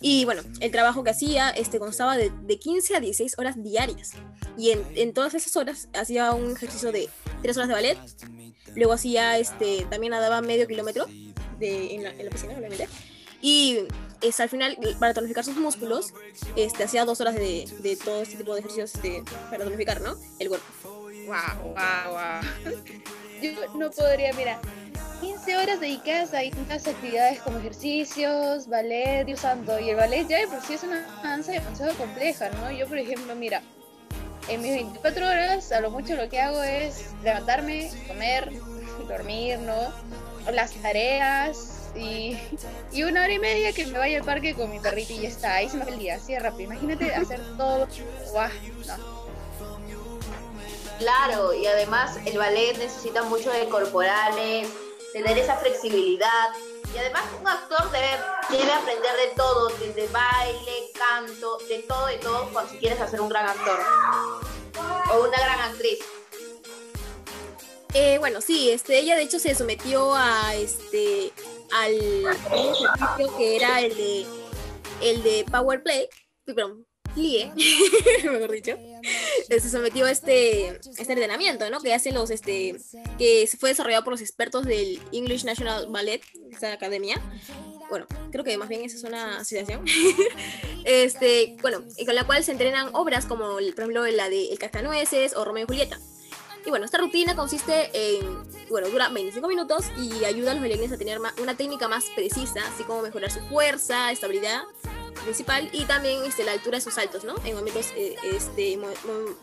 Y 0.00 0.24
bueno, 0.24 0.40
el 0.60 0.70
trabajo 0.70 1.04
que 1.04 1.10
hacía 1.10 1.50
este, 1.50 1.78
constaba 1.78 2.16
de, 2.16 2.30
de 2.30 2.58
15 2.58 2.96
a 2.96 3.00
16 3.00 3.38
horas 3.38 3.62
diarias. 3.62 4.12
Y 4.56 4.70
en, 4.70 4.82
en, 4.94 5.12
todas 5.12 5.34
esas 5.34 5.54
horas 5.58 5.88
hacía 5.92 6.32
un 6.32 6.52
ejercicio 6.52 6.90
de 6.90 7.10
3 7.42 7.54
horas 7.58 7.68
de 7.68 7.74
ballet. 7.74 7.98
Luego 8.76 8.94
hacía, 8.94 9.36
este, 9.36 9.86
también 9.90 10.12
nadaba 10.12 10.40
medio 10.40 10.66
kilómetro 10.66 11.04
de, 11.58 11.96
en, 11.96 12.02
la, 12.02 12.10
en 12.12 12.24
la 12.24 12.30
piscina, 12.30 12.54
obviamente. 12.56 12.88
Y 13.42 13.80
es, 14.24 14.40
al 14.40 14.48
final, 14.48 14.76
para 14.98 15.14
tonificar 15.14 15.44
sus 15.44 15.56
músculos, 15.56 16.14
este, 16.56 16.84
hacía 16.84 17.04
dos 17.04 17.20
horas 17.20 17.34
de, 17.34 17.68
de 17.80 17.96
todo 17.96 18.22
este 18.22 18.36
tipo 18.36 18.54
de 18.54 18.60
ejercicios 18.60 18.94
este, 18.94 19.22
para 19.50 19.64
tonificar, 19.64 20.00
¿no? 20.00 20.16
El 20.38 20.48
cuerpo. 20.48 20.66
Wow, 21.26 21.74
wow, 21.74 22.12
wow. 22.12 22.82
Yo 23.42 23.52
no 23.76 23.90
podría, 23.90 24.32
mira, 24.34 24.60
15 25.20 25.56
horas 25.56 25.80
dedicadas 25.80 26.34
a 26.34 26.38
distintas 26.38 26.86
actividades 26.86 27.40
como 27.40 27.58
ejercicios, 27.58 28.68
ballet, 28.68 29.24
Dios 29.24 29.40
santo. 29.40 29.78
Y 29.78 29.90
el 29.90 29.96
ballet 29.96 30.26
ya 30.28 30.38
de 30.38 30.48
por 30.48 30.60
sí 30.62 30.74
es 30.74 30.82
una 30.82 31.00
danza 31.22 31.52
demasiado 31.52 31.94
compleja, 31.94 32.50
¿no? 32.50 32.70
Yo, 32.70 32.86
por 32.86 32.98
ejemplo, 32.98 33.34
mira, 33.34 33.62
en 34.48 34.60
mis 34.60 34.72
24 34.72 35.26
horas, 35.26 35.72
a 35.72 35.80
lo 35.80 35.90
mucho 35.90 36.14
lo 36.16 36.28
que 36.28 36.40
hago 36.40 36.62
es 36.62 37.06
levantarme, 37.22 37.90
comer, 38.06 38.50
dormir, 39.08 39.58
¿no? 39.60 39.92
Las 40.52 40.72
tareas, 40.72 41.83
y, 41.96 42.38
y, 42.92 43.02
una 43.02 43.22
hora 43.22 43.32
y 43.32 43.38
media 43.38 43.72
que 43.72 43.86
me 43.86 43.98
vaya 43.98 44.18
al 44.18 44.24
parque 44.24 44.54
con 44.54 44.70
mi 44.70 44.80
perrito 44.80 45.12
y 45.12 45.20
ya 45.20 45.28
está. 45.28 45.54
Ahí 45.54 45.68
se 45.68 45.76
me 45.76 45.84
va 45.84 45.90
el 45.90 45.98
día, 45.98 46.16
así 46.16 46.32
de 46.32 46.40
rápido. 46.40 46.72
Imagínate 46.72 47.14
hacer 47.14 47.40
todo. 47.56 47.86
¡Guau! 48.32 48.50
No. 48.86 49.24
Claro, 50.98 51.52
y 51.52 51.66
además 51.66 52.18
el 52.24 52.38
ballet 52.38 52.78
necesita 52.78 53.22
mucho 53.24 53.50
de 53.50 53.68
corporales, 53.68 54.68
tener 55.12 55.36
esa 55.38 55.56
flexibilidad. 55.56 56.50
Y 56.94 56.98
además 56.98 57.24
un 57.40 57.48
actor 57.48 57.90
debe, 57.90 58.18
debe 58.50 58.72
aprender 58.72 59.16
de 59.16 59.34
todo, 59.36 59.68
desde 59.78 60.06
baile, 60.08 60.90
canto, 60.94 61.58
de 61.68 61.78
todo, 61.80 62.06
de 62.06 62.18
todo, 62.18 62.48
cuando 62.52 62.70
si 62.70 62.78
quieres 62.78 63.00
hacer 63.00 63.20
un 63.20 63.28
gran 63.28 63.48
actor 63.48 63.80
o 65.12 65.24
una 65.24 65.38
gran 65.38 65.60
actriz. 65.60 65.98
Eh, 67.94 68.18
bueno, 68.18 68.40
sí, 68.40 68.70
este, 68.70 68.98
ella 68.98 69.16
de 69.16 69.22
hecho 69.22 69.38
se 69.38 69.54
sometió 69.54 70.14
a 70.14 70.54
este 70.54 71.32
al 71.72 71.94
ejercicio 71.94 73.36
que 73.36 73.56
era 73.56 73.80
el 73.80 73.96
de 73.96 74.26
el 75.02 75.22
de 75.22 75.44
Power 75.50 75.82
Play, 75.82 76.08
perdón, 76.44 76.86
Plie, 77.14 77.52
mejor 78.24 78.50
dicho, 78.50 78.76
se 79.48 79.60
sometió 79.60 80.06
a 80.06 80.10
este, 80.10 80.80
este 80.98 81.12
entrenamiento, 81.12 81.68
¿no? 81.70 81.80
Que 81.80 81.94
hacen 81.94 82.14
los, 82.14 82.30
este, 82.30 82.76
que 83.18 83.48
fue 83.58 83.70
desarrollado 83.70 84.02
por 84.02 84.12
los 84.12 84.20
expertos 84.20 84.64
del 84.66 85.00
English 85.12 85.44
National 85.44 85.86
Ballet, 85.90 86.22
esta 86.50 86.72
academia. 86.72 87.20
Bueno, 87.88 88.06
creo 88.32 88.44
que 88.44 88.56
más 88.58 88.68
bien 88.68 88.82
esa 88.82 88.96
es 88.96 89.04
una 89.04 89.36
asociación. 89.36 89.84
este, 90.84 91.56
bueno, 91.62 91.84
y 91.96 92.04
con 92.04 92.14
la 92.14 92.24
cual 92.24 92.42
se 92.42 92.52
entrenan 92.52 92.88
obras 92.94 93.26
como, 93.26 93.54
por 93.54 93.62
ejemplo, 93.62 94.06
la 94.06 94.28
de 94.28 94.48
El 94.48 94.58
Cascanueces 94.58 95.36
o 95.36 95.44
Romeo 95.44 95.64
y 95.64 95.66
Julieta. 95.66 96.00
Y 96.66 96.70
bueno, 96.70 96.86
esta 96.86 96.98
rutina 96.98 97.36
consiste 97.36 97.90
en, 97.92 98.26
bueno, 98.70 98.88
dura 98.88 99.08
25 99.10 99.46
minutos 99.48 99.86
y 99.98 100.24
ayuda 100.24 100.52
a 100.52 100.54
los 100.54 100.62
bailarines 100.62 100.92
a 100.92 100.96
tener 100.96 101.18
una 101.18 101.56
técnica 101.56 101.88
más 101.88 102.06
precisa, 102.14 102.60
así 102.72 102.84
como 102.84 103.02
mejorar 103.02 103.30
su 103.30 103.40
fuerza, 103.40 104.10
estabilidad 104.10 104.62
principal 105.24 105.68
y 105.72 105.84
también 105.84 106.22
este, 106.24 106.44
la 106.44 106.52
altura 106.52 106.78
de 106.78 106.80
sus 106.82 106.94
saltos, 106.94 107.24
¿no? 107.24 107.34
En 107.44 107.54
momentos 107.56 107.92
eh, 107.96 108.16
este, 108.24 108.78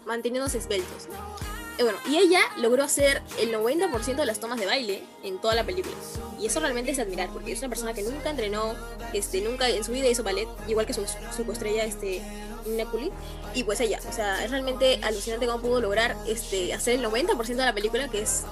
manteniéndose 0.06 0.60
esbeltos. 0.60 1.08
Y 1.08 1.61
bueno, 1.84 2.00
y 2.10 2.18
ella 2.18 2.42
logró 2.58 2.84
hacer 2.84 3.22
el 3.40 3.54
90% 3.54 4.16
de 4.16 4.26
las 4.26 4.40
tomas 4.40 4.60
de 4.60 4.66
baile 4.66 5.04
en 5.24 5.40
toda 5.40 5.56
la 5.56 5.64
película. 5.64 5.96
Y 6.40 6.48
eso 6.48 6.60
realmente 6.60 6.92
es 6.92 7.00
admirar, 7.00 7.30
porque 7.30 7.52
es 7.52 7.60
una 7.60 7.70
persona 7.70 7.94
que 7.94 8.04
nunca 8.04 8.30
entrenó, 8.30 8.76
este, 9.14 9.42
nunca 9.42 9.70
en 9.70 9.84
su 9.84 9.92
vida 9.92 10.08
hizo 10.08 10.24
ballet, 10.24 10.48
igual 10.68 10.86
que 10.86 10.94
su, 10.94 11.06
su 11.36 11.46
coestrella, 11.46 11.84
este, 11.86 12.22
Neculi. 12.66 13.12
Y 13.54 13.64
pues 13.64 13.80
ella, 13.80 14.00
o 14.08 14.14
sea, 14.14 14.44
es 14.44 14.52
realmente 14.52 15.00
alucinante 15.04 15.46
cómo 15.46 15.62
pudo 15.62 15.82
lograr 15.82 16.16
este, 16.28 16.74
hacer 16.74 16.96
el 16.96 17.06
90% 17.06 17.46
de 17.48 17.56
la 17.56 17.74
película, 17.74 18.08
que 18.10 18.22
es 18.22 18.44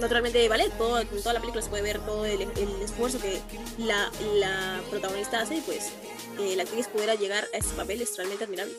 naturalmente 0.00 0.48
ballet. 0.48 0.70
Todo, 0.76 1.00
en 1.00 1.08
toda 1.08 1.32
la 1.34 1.40
película 1.40 1.62
se 1.62 1.70
puede 1.70 1.82
ver 1.82 2.00
todo 2.00 2.24
el, 2.24 2.42
el 2.42 2.82
esfuerzo 2.82 3.18
que 3.18 3.40
la, 3.78 4.10
la, 4.34 4.80
protagonista 4.90 5.40
hace 5.40 5.56
y 5.56 5.60
pues 5.60 5.90
eh, 6.38 6.56
la 6.56 6.64
actriz 6.64 6.88
pudiera 6.88 7.14
llegar 7.14 7.46
a 7.52 7.56
ese 7.56 7.74
papel 7.74 8.02
es 8.02 8.16
realmente 8.16 8.44
admirable. 8.44 8.74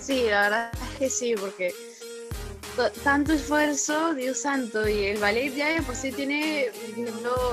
Sí, 0.00 0.24
la 0.28 0.42
verdad 0.42 0.70
es 0.92 0.98
que 0.98 1.10
sí, 1.10 1.34
porque 1.34 1.74
tanto 3.02 3.32
esfuerzo, 3.32 4.14
Dios 4.14 4.38
santo, 4.40 4.88
y 4.88 5.04
el 5.06 5.18
ballet 5.18 5.54
ya 5.54 5.80
por 5.86 5.94
sí 5.96 6.12
tiene, 6.12 6.70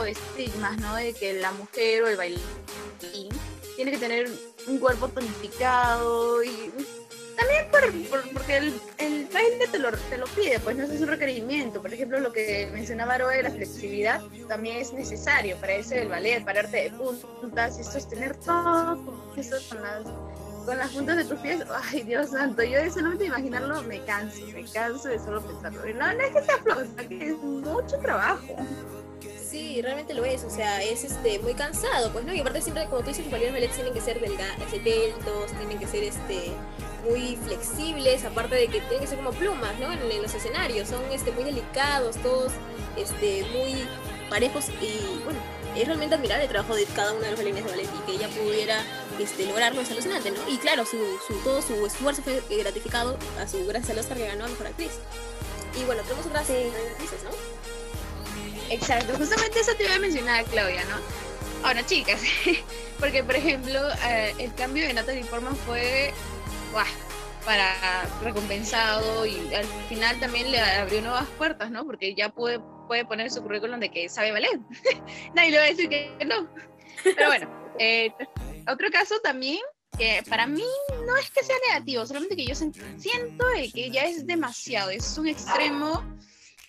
estigmas, 0.07 0.77
¿no? 0.79 0.95
De 0.95 1.13
que 1.13 1.33
la 1.33 1.51
mujer 1.53 2.03
o 2.03 2.07
el 2.07 2.17
bailarín 2.17 3.29
tiene 3.75 3.91
que 3.91 3.97
tener 3.97 4.29
un 4.67 4.77
cuerpo 4.79 5.07
tonificado 5.09 6.43
y 6.43 6.71
también 7.37 7.71
por, 7.71 7.91
por- 8.09 8.33
porque 8.33 8.57
el, 8.57 8.73
el 8.99 9.25
baile 9.33 9.67
te 9.71 9.79
lo, 9.79 9.91
te 9.91 10.17
lo 10.17 10.25
pide, 10.27 10.59
pues 10.59 10.75
no 10.75 10.83
es 10.83 11.01
un 11.01 11.07
requerimiento. 11.07 11.81
Por 11.81 11.93
ejemplo, 11.93 12.19
lo 12.19 12.31
que 12.31 12.69
mencionaba 12.73 13.15
Aroa 13.15 13.31
de 13.33 13.43
la 13.43 13.51
flexibilidad 13.51 14.21
también 14.47 14.77
es 14.77 14.93
necesario 14.93 15.55
para 15.57 15.73
eso 15.73 15.95
del 15.95 16.09
ballet, 16.09 16.43
pararte 16.43 16.77
de 16.77 16.91
puntas 16.91 17.79
y 17.79 17.83
sostener 17.83 18.35
todo 18.37 18.99
eso 19.37 19.55
con 19.69 19.81
las, 19.81 20.03
con 20.65 20.77
las 20.77 20.89
puntas 20.91 21.17
de 21.17 21.25
tus 21.25 21.39
pies. 21.39 21.63
Ay, 21.91 22.03
Dios 22.03 22.29
santo, 22.29 22.63
yo 22.63 22.79
de 22.79 22.89
solamente 22.89 23.25
imaginarlo 23.25 23.81
me 23.83 24.03
canso, 24.05 24.45
me 24.53 24.63
canso 24.65 25.09
de 25.09 25.19
solo 25.19 25.41
pensarlo. 25.41 25.81
No, 25.93 26.13
no 26.13 26.21
es 26.21 26.33
que 26.33 26.43
sea 26.43 26.57
flojo, 26.57 26.81
es 26.81 27.07
que 27.07 27.27
es 27.29 27.37
mucho 27.37 27.97
trabajo. 27.99 28.55
Sí, 29.51 29.81
realmente 29.81 30.13
lo 30.13 30.23
es, 30.23 30.45
o 30.45 30.49
sea, 30.49 30.81
es 30.81 31.03
este 31.03 31.39
muy 31.39 31.53
cansado, 31.53 32.11
pues, 32.13 32.23
¿no? 32.23 32.33
Y 32.33 32.39
aparte 32.39 32.61
siempre, 32.61 32.85
como 32.85 33.01
tú 33.01 33.09
dices, 33.09 33.25
los 33.25 33.33
ballet 33.33 33.71
tienen 33.73 33.93
que 33.93 33.99
ser 33.99 34.19
delgados, 34.21 34.55
tienen 35.57 35.77
que 35.77 35.87
ser 35.87 36.03
este 36.03 36.51
muy 37.03 37.35
flexibles, 37.35 38.23
aparte 38.23 38.55
de 38.55 38.67
que 38.67 38.79
tienen 38.79 39.01
que 39.01 39.07
ser 39.07 39.17
como 39.17 39.31
plumas, 39.31 39.77
¿no? 39.79 39.91
En, 39.91 39.99
en 40.09 40.21
los 40.21 40.33
escenarios, 40.33 40.87
son 40.87 41.03
este 41.11 41.31
muy 41.31 41.43
delicados, 41.43 42.15
todos 42.17 42.53
este 42.95 43.45
muy 43.51 43.85
parejos 44.29 44.69
y 44.81 45.21
bueno, 45.25 45.39
es 45.75 45.87
realmente 45.87 46.15
admirable 46.15 46.43
el 46.43 46.49
trabajo 46.49 46.75
de 46.75 46.85
cada 46.85 47.13
uno 47.13 47.21
de 47.21 47.31
los 47.31 47.37
bailarines 47.37 47.65
de 47.65 47.71
ballet 47.71 47.89
y 47.95 48.05
que 48.05 48.11
ella 48.13 48.27
pudiera 48.29 48.83
este, 49.19 49.45
lograrlo 49.45 49.81
es 49.81 49.91
alucinante, 49.91 50.31
¿no? 50.31 50.39
Y 50.49 50.57
claro, 50.57 50.85
su, 50.85 50.97
su, 51.27 51.33
todo 51.43 51.61
su 51.61 51.85
esfuerzo 51.85 52.21
fue 52.21 52.41
gratificado 52.57 53.17
a 53.39 53.47
su, 53.47 53.65
gracias 53.65 53.91
al 53.91 53.99
Oscar 53.99 54.17
que 54.17 54.27
ganó 54.27 54.45
a 54.45 54.49
Mejor 54.49 54.67
Actriz. 54.67 54.99
Y 55.79 55.83
bueno, 55.85 56.01
tenemos 56.03 56.25
otras 56.25 56.49
actrices, 56.49 57.23
¿no? 57.23 57.31
Exacto, 58.69 59.13
justamente 59.17 59.59
eso 59.59 59.73
te 59.75 59.83
iba 59.83 59.95
a 59.95 59.99
mencionar, 59.99 60.45
Claudia, 60.45 60.83
¿no? 60.85 61.67
Ahora, 61.67 61.85
chicas, 61.85 62.21
porque 62.99 63.23
por 63.23 63.35
ejemplo, 63.35 63.79
eh, 64.07 64.33
el 64.39 64.53
cambio 64.55 64.87
de 64.87 64.93
Natalie 64.93 65.25
Portman 65.25 65.55
fue 65.55 66.13
¡guau! 66.71 66.85
para 67.45 67.73
recompensado 68.23 69.25
y 69.25 69.53
al 69.53 69.65
final 69.89 70.19
también 70.19 70.51
le 70.51 70.59
abrió 70.59 71.01
nuevas 71.01 71.27
puertas, 71.37 71.71
¿no? 71.71 71.85
Porque 71.85 72.13
ya 72.13 72.29
puede, 72.29 72.59
puede 72.91 73.05
poner 73.05 73.31
su 73.31 73.41
currículum 73.41 73.79
de 73.79 73.89
que 73.89 74.09
sabe 74.09 74.33
ballet. 74.33 74.59
Nadie 75.33 75.51
le 75.51 75.57
va 75.59 75.63
a 75.63 75.67
decir 75.67 75.87
que 75.87 76.13
no. 76.25 76.53
Pero 77.05 77.27
bueno, 77.27 77.49
eh, 77.79 78.11
otro 78.67 78.89
caso 78.91 79.15
también 79.23 79.59
que 79.97 80.21
para 80.27 80.45
mí 80.45 80.65
no 81.07 81.15
es 81.15 81.31
que 81.31 81.41
sea 81.41 81.55
negativo, 81.69 82.05
solamente 82.05 82.35
que 82.35 82.45
yo 82.45 82.53
siento 82.53 83.45
que 83.73 83.91
ya 83.91 84.03
es 84.03 84.27
demasiado, 84.27 84.89
es 84.89 85.17
un 85.17 85.29
extremo 85.29 86.03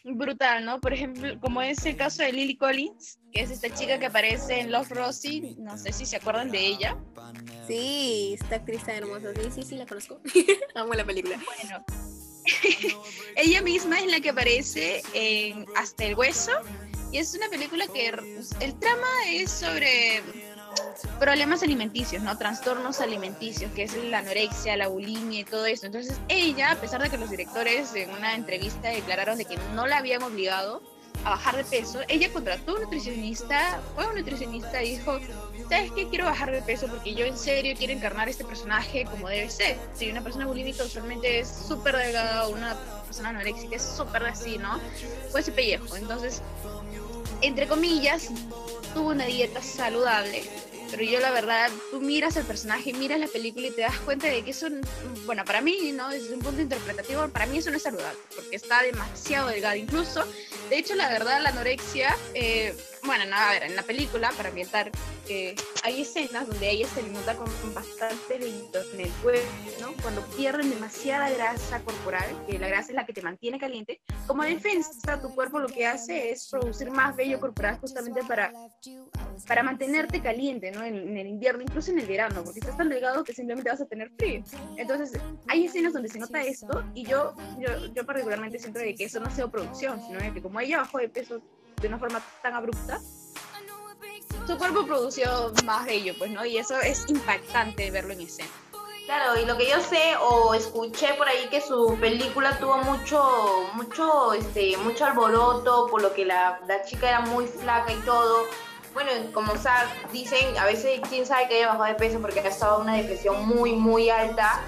brutal, 0.05 0.65
¿no? 0.65 0.81
Por 0.81 0.93
ejemplo, 0.93 1.41
como 1.41 1.61
es 1.61 1.85
el 1.87 1.97
caso 1.97 2.23
de 2.23 2.33
Lily 2.33 2.57
Collins, 2.57 3.19
que 3.33 3.41
es 3.41 3.51
esta 3.51 3.75
chica 3.75 3.99
que 3.99 4.07
aparece 4.07 4.61
en 4.61 4.71
Love 4.71 4.91
Rosie, 4.91 5.57
no 5.59 5.77
sé 5.77 5.93
si 5.93 6.07
se 6.07 6.19
acuerdan 6.19 6.53
de 6.53 6.65
ella. 6.65 6.97
Sí, 7.67 8.37
esta 8.41 8.57
actriz 8.57 8.85
tan 8.85 8.95
hermosa. 8.95 9.33
Sí, 9.35 9.51
sí, 9.53 9.63
sí, 9.65 9.75
la 9.75 9.87
conozco. 9.87 10.21
Amo 10.77 10.95
la 10.95 11.05
película. 11.05 11.37
Bueno, 11.37 11.85
ella 13.37 13.63
misma 13.63 14.01
es 14.01 14.07
la 14.07 14.21
que 14.21 14.31
aparece 14.31 15.03
en 15.15 15.67
Hasta 15.77 16.05
el 16.05 16.15
Hueso, 16.15 16.53
y 17.11 17.19
es 17.19 17.35
una 17.35 17.49
película 17.49 17.87
que 17.89 18.09
el 18.09 18.79
trama 18.79 19.09
es 19.29 19.51
sobre 19.51 20.23
problemas 21.21 21.63
alimenticios, 21.63 22.23
¿no? 22.23 22.37
Trastornos 22.39 23.01
alimenticios, 23.01 23.71
que 23.73 23.83
es 23.83 23.95
la 23.95 24.19
anorexia, 24.19 24.77
la 24.77 24.89
bulimia 24.89 25.41
y 25.41 25.45
todo 25.45 25.67
eso. 25.67 25.87
Entonces 25.87 26.17
ella, 26.29 26.73
a 26.73 26.81
pesar 26.81 27.03
de 27.03 27.11
que 27.11 27.19
los 27.19 27.29
directores 27.29 27.95
en 27.95 28.11
una 28.11 28.35
entrevista 28.35 28.89
declararon 28.89 29.37
de 29.37 29.45
que 29.45 29.59
no 29.75 29.87
la 29.87 29.99
habían 29.99 30.23
obligado 30.23 30.83
a 31.25 31.31
bajar 31.31 31.57
de 31.57 31.65
peso, 31.65 32.01
ella 32.09 32.33
contrató 32.33 32.75
un 32.75 32.83
nutricionista, 32.83 33.81
fue 33.95 34.07
un 34.07 34.17
nutricionista 34.17 34.83
y 34.83 34.97
dijo, 34.97 35.19
¿sabes 35.69 35.93
qué? 35.93 36.09
Quiero 36.09 36.25
bajar 36.25 36.51
de 36.51 36.63
peso 36.63 36.87
porque 36.89 37.15
yo 37.15 37.25
en 37.25 37.37
serio 37.37 37.75
quiero 37.77 37.93
encarnar 37.93 38.29
este 38.29 38.45
personaje 38.45 39.05
como 39.05 39.29
debe 39.29 39.51
ser. 39.51 39.77
Si 39.95 40.11
una 40.11 40.23
persona 40.23 40.47
bulímica 40.47 40.85
usualmente 40.85 41.41
es 41.41 41.49
súper 41.49 41.97
delgada, 41.97 42.49
una 42.49 42.77
persona 43.05 43.31
anoréxica 43.31 43.77
es 43.77 43.83
súper 43.83 44.25
así, 44.25 44.59
¿no? 44.59 44.81
Pues 45.31 45.45
ese 45.45 45.53
pellejo. 45.53 45.97
Entonces, 45.97 46.43
entre 47.41 47.67
comillas, 47.67 48.29
tuvo 48.95 49.11
una 49.11 49.27
dieta 49.27 49.63
saludable. 49.63 50.43
Pero 50.91 51.05
yo 51.05 51.21
la 51.21 51.31
verdad, 51.31 51.71
tú 51.91 52.03
miras 52.03 52.37
al 52.37 52.45
personaje, 52.45 52.93
miras 52.93 53.19
la 53.19 53.27
película 53.27 53.67
y 53.67 53.71
te 53.71 53.81
das 53.81 53.99
cuenta 54.01 54.27
de 54.27 54.45
que 54.45 54.51
eso, 54.51 54.67
bueno, 55.25 55.43
para 55.43 55.63
mí, 55.63 55.91
¿no? 55.93 56.11
Desde 56.11 56.35
un 56.35 56.41
punto 56.41 56.61
interpretativo, 56.61 57.27
para 57.29 57.47
mí 57.47 57.57
eso 57.57 57.71
no 57.71 57.79
es 57.79 57.83
saludable, 57.83 58.19
porque 58.37 58.57
está 58.57 58.83
demasiado 58.83 59.49
delgada. 59.49 59.75
Incluso, 59.75 60.23
de 60.73 60.79
hecho, 60.79 60.95
la 60.95 61.11
verdad, 61.11 61.43
la 61.43 61.51
anorexia, 61.51 62.17
eh, 62.33 62.75
bueno, 63.05 63.25
no, 63.27 63.37
a 63.37 63.51
ver, 63.51 63.65
en 63.65 63.75
la 63.75 63.83
película, 63.83 64.31
para 64.37 64.51
ambientar, 64.51 64.91
eh, 65.29 65.55
hay 65.83 66.03
escenas 66.03 66.47
donde 66.47 66.71
ella 66.71 66.87
se 66.87 67.03
le 67.03 67.09
nota 67.11 67.37
con 67.37 67.49
bastante 67.75 68.39
vellitos 68.39 68.95
en 68.95 69.01
el 69.01 69.11
cuerpo, 69.15 69.49
¿no? 69.81 69.93
Cuando 70.03 70.25
pierden 70.37 70.71
demasiada 70.71 71.29
grasa 71.31 71.81
corporal, 71.81 72.25
que 72.47 72.59
la 72.59 72.69
grasa 72.69 72.91
es 72.91 72.95
la 72.95 73.05
que 73.05 73.13
te 73.13 73.23
mantiene 73.23 73.59
caliente, 73.59 74.01
como 74.27 74.45
defensa, 74.45 75.21
tu 75.21 75.35
cuerpo 75.35 75.59
lo 75.59 75.69
que 75.69 75.87
hace 75.87 76.31
es 76.31 76.49
producir 76.49 76.91
más 76.91 77.17
vello 77.17 77.41
corporal 77.41 77.79
justamente 77.81 78.23
para, 78.23 78.53
para 79.49 79.63
mantenerte 79.63 80.23
caliente, 80.23 80.71
¿no? 80.71 80.85
En, 80.85 80.97
en 80.97 81.17
el 81.17 81.27
invierno, 81.27 81.63
incluso 81.63 81.91
en 81.91 81.99
el 81.99 82.07
verano, 82.07 82.45
porque 82.45 82.61
estás 82.61 82.77
tan 82.77 82.89
delgado 82.89 83.25
que 83.25 83.33
simplemente 83.33 83.71
vas 83.71 83.81
a 83.81 83.87
tener 83.87 84.11
frío. 84.17 84.45
Entonces, 84.77 85.21
hay 85.49 85.67
escenas 85.67 85.93
donde 85.93 86.09
se 86.09 86.21
nota 86.21 86.41
esto 86.43 86.85
y 86.95 87.05
yo, 87.05 87.35
yo, 87.59 87.93
yo 87.93 88.07
particularmente 88.07 88.59
siento 88.61 88.79
de 88.79 88.95
que 88.95 89.05
eso 89.05 89.19
no 89.19 89.27
ha 89.27 89.31
sido 89.31 89.51
producción, 89.51 90.01
sino 90.07 90.21
de 90.21 90.33
que 90.33 90.41
como 90.41 90.61
ella 90.61 90.79
bajó 90.79 90.99
de 90.99 91.09
peso 91.09 91.43
de 91.83 91.89
una 91.89 91.99
forma 91.99 92.23
tan 92.43 92.55
abrupta, 92.55 93.01
su 94.47 94.57
cuerpo 94.57 94.87
produció 94.87 95.53
más 95.65 95.85
vello, 95.85 96.15
pues, 96.17 96.31
¿no? 96.31 96.45
Y 96.45 96.57
eso 96.57 96.81
es 96.81 97.09
impactante 97.09 97.91
verlo 97.91 98.13
en 98.13 98.23
escena. 98.23 98.49
Claro, 99.07 99.39
y 99.39 99.45
lo 99.45 99.57
que 99.57 99.69
yo 99.69 99.81
sé 99.81 100.15
o 100.21 100.55
escuché 100.55 101.15
por 101.15 101.29
ahí 101.29 101.49
que 101.51 101.61
su 101.61 101.99
película 102.01 102.57
tuvo 102.59 102.79
mucho, 102.79 103.69
mucho, 103.75 104.33
este, 104.33 104.77
mucho 104.79 105.05
alboroto, 105.05 105.89
por 105.89 106.01
lo 106.01 106.15
que 106.15 106.25
la, 106.25 106.61
la 106.69 106.85
chica 106.85 107.09
era 107.09 107.21
muy 107.21 107.47
flaca 107.47 107.93
y 107.93 108.01
todo. 108.05 108.47
Bueno, 108.95 109.11
como 109.33 109.53
dicen, 110.13 110.57
a 110.57 110.65
veces 110.67 111.01
quién 111.09 111.27
sabe 111.27 111.49
que 111.49 111.59
ella 111.59 111.69
bajó 111.69 111.85
de 111.85 111.95
peso 111.95 112.21
porque 112.21 112.41
ha 112.41 112.49
estado 112.49 112.77
en 112.77 112.83
una 112.83 112.97
depresión 112.97 113.47
muy, 113.47 113.73
muy 113.73 114.09
alta 114.09 114.63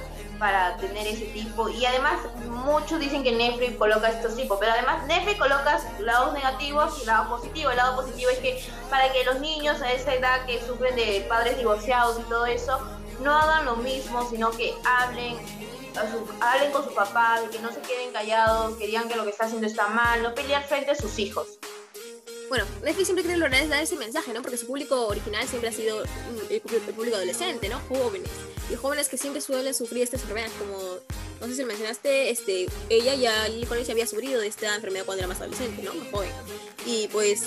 para 0.44 0.76
tener 0.76 1.06
ese 1.06 1.24
tipo. 1.28 1.70
Y 1.70 1.86
además, 1.86 2.20
muchos 2.50 3.00
dicen 3.00 3.22
que 3.22 3.32
Netflix 3.32 3.78
coloca 3.78 4.10
estos 4.10 4.36
tipos, 4.36 4.58
pero 4.60 4.72
además 4.72 5.06
Netflix 5.06 5.38
coloca 5.38 5.80
lados 6.00 6.34
negativos 6.34 7.02
y 7.02 7.06
lados 7.06 7.28
positivos. 7.28 7.72
El 7.72 7.78
lado 7.78 7.96
positivo 7.96 8.30
es 8.30 8.38
que 8.40 8.62
para 8.90 9.10
que 9.10 9.24
los 9.24 9.40
niños 9.40 9.80
a 9.80 9.90
esa 9.90 10.12
edad 10.12 10.44
que 10.44 10.60
sufren 10.60 10.96
de 10.96 11.24
padres 11.30 11.56
divorciados 11.56 12.20
y 12.20 12.24
todo 12.24 12.44
eso, 12.44 12.78
no 13.20 13.34
hagan 13.34 13.64
lo 13.64 13.76
mismo, 13.76 14.28
sino 14.28 14.50
que 14.50 14.74
hablen, 14.84 15.38
hablen 16.42 16.72
con 16.72 16.84
sus 16.84 16.92
papás, 16.92 17.40
que 17.50 17.58
no 17.60 17.72
se 17.72 17.80
queden 17.80 18.12
callados, 18.12 18.76
que 18.76 18.86
digan 18.86 19.08
que 19.08 19.16
lo 19.16 19.24
que 19.24 19.30
está 19.30 19.46
haciendo 19.46 19.66
está 19.66 19.86
mal, 19.86 20.22
no 20.22 20.34
pelear 20.34 20.62
frente 20.64 20.90
a 20.90 20.94
sus 20.94 21.18
hijos. 21.18 21.58
Bueno, 22.48 22.66
Netflix 22.82 23.06
siempre 23.06 23.24
quiere 23.24 23.38
lograr 23.38 23.68
dar 23.68 23.82
ese 23.82 23.96
mensaje, 23.96 24.32
¿no? 24.32 24.42
Porque 24.42 24.56
su 24.56 24.66
público 24.66 25.06
original 25.06 25.46
siempre 25.48 25.70
ha 25.70 25.72
sido 25.72 26.04
el 26.50 26.60
público 26.60 27.16
adolescente, 27.16 27.68
¿no? 27.68 27.80
Jóvenes. 27.88 28.30
Y 28.70 28.76
jóvenes 28.76 29.08
que 29.08 29.16
siempre 29.16 29.40
suelen 29.40 29.74
sufrir 29.74 30.02
estas 30.02 30.22
enfermedades, 30.22 30.54
como, 30.58 30.98
no 31.46 31.50
sé 31.54 31.60
si 31.62 31.64
mencionaste, 31.64 32.30
este, 32.30 32.66
ella 32.88 33.14
ya, 33.14 33.46
Collins 33.68 33.86
ya 33.88 33.92
había 33.92 34.06
sufrido 34.06 34.40
de 34.40 34.46
esta 34.46 34.74
enfermedad 34.74 35.04
cuando 35.04 35.20
era 35.20 35.28
más 35.28 35.40
adolescente, 35.40 35.82
¿no? 35.82 35.94
Más 35.94 36.08
joven. 36.10 36.30
Y 36.86 37.08
pues 37.08 37.44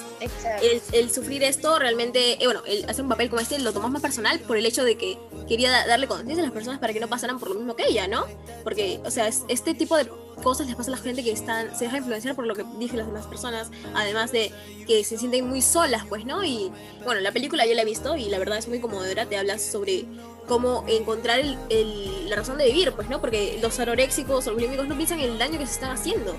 el, 0.62 0.82
el 0.94 1.12
sufrir 1.12 1.44
esto 1.44 1.78
realmente, 1.78 2.42
eh, 2.42 2.46
bueno, 2.46 2.64
el 2.66 2.90
hacer 2.90 3.04
un 3.04 3.10
papel 3.10 3.30
como 3.30 3.40
este 3.42 3.60
lo 3.60 3.72
tomó 3.72 3.88
más 3.90 4.02
personal 4.02 4.40
por 4.40 4.58
el 4.58 4.66
hecho 4.66 4.84
de 4.84 4.98
que 4.98 5.18
quería 5.48 5.70
da- 5.70 5.86
darle 5.86 6.08
conciencia 6.08 6.42
a 6.44 6.48
las 6.48 6.54
personas 6.54 6.80
para 6.80 6.92
que 6.94 7.00
no 7.00 7.08
pasaran 7.08 7.40
por 7.40 7.50
lo 7.50 7.56
mismo 7.56 7.76
que 7.76 7.86
ella, 7.88 8.08
¿no? 8.08 8.26
Porque, 8.64 9.00
o 9.06 9.12
sea, 9.12 9.28
es- 9.28 9.44
este 9.48 9.76
tipo 9.76 9.96
de 9.96 10.08
cosas 10.44 10.66
les 10.68 10.76
pasa 10.76 10.90
a 10.92 10.96
la 10.96 11.02
gente 11.02 11.24
que 11.24 11.32
están, 11.32 11.76
se 11.78 11.86
deja 11.86 11.98
influenciar 11.98 12.36
por 12.36 12.46
lo 12.48 12.56
que 12.56 12.64
dicen 12.80 12.98
las 12.98 13.08
demás 13.08 13.26
personas, 13.28 13.70
además 13.94 14.32
de 14.32 14.52
que 14.88 15.04
se 15.04 15.18
sienten 15.18 15.48
muy 15.48 15.62
solas, 15.62 16.04
pues, 16.10 16.26
¿no? 16.26 16.44
Y 16.44 16.72
bueno, 17.04 17.22
la 17.22 17.32
película 17.32 17.66
yo 17.68 17.74
la 17.76 17.84
he 17.84 17.86
visto 17.86 18.16
y 18.18 18.26
la 18.30 18.40
verdad 18.40 18.58
es 18.58 18.68
muy 18.68 18.80
conmovedora, 18.80 19.26
te 19.28 19.38
habla 19.38 19.60
sobre 19.60 20.06
cómo 20.48 20.84
encontrar 20.88 21.40
el- 21.40 22.30
la 22.30 22.36
razón 22.36 22.58
de 22.58 22.66
vivir, 22.66 22.92
pues, 22.94 23.10
¿no? 23.10 23.20
Porque 23.22 23.60
los 23.62 23.80
anoréxicos 23.80 24.48
o 24.48 24.54
bulímicos 24.54 24.88
no 24.88 24.96
piensan 24.96 25.20
en 25.20 25.32
el 25.32 25.38
daño 25.38 25.60
que 25.60 25.66
se 25.66 25.74
están 25.74 25.92
haciendo 25.92 26.36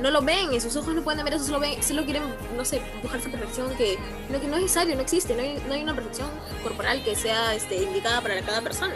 no 0.00 0.10
lo 0.10 0.20
ven, 0.20 0.52
en 0.52 0.60
sus 0.60 0.76
ojos 0.76 0.94
no 0.94 1.02
pueden 1.02 1.24
ver 1.24 1.34
eso, 1.34 1.44
solo 1.44 1.60
ven, 1.60 1.82
solo 1.82 2.04
quieren, 2.04 2.22
no 2.54 2.64
sé, 2.64 2.82
buscar 3.02 3.18
esa 3.20 3.30
perfección 3.30 3.74
que 3.76 3.98
no, 4.28 4.40
que 4.40 4.46
no 4.46 4.56
es 4.56 4.62
necesario, 4.62 4.94
no 4.94 5.00
existe, 5.00 5.34
no 5.34 5.42
hay, 5.42 5.62
no 5.66 5.72
hay 5.74 5.82
una 5.82 5.94
perfección 5.94 6.28
corporal 6.62 7.02
que 7.02 7.16
sea 7.16 7.54
este, 7.54 7.76
indicada 7.82 8.20
para 8.20 8.40
cada 8.42 8.60
persona. 8.60 8.94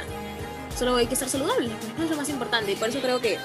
Solo 0.78 0.96
hay 0.96 1.06
que 1.06 1.14
estar 1.14 1.28
saludable, 1.28 1.70
pues, 1.80 1.98
no 1.98 2.04
es 2.04 2.10
lo 2.10 2.16
más 2.16 2.28
importante. 2.28 2.72
Y 2.72 2.76
por 2.76 2.88
eso 2.90 3.00
creo 3.00 3.20
que 3.20 3.38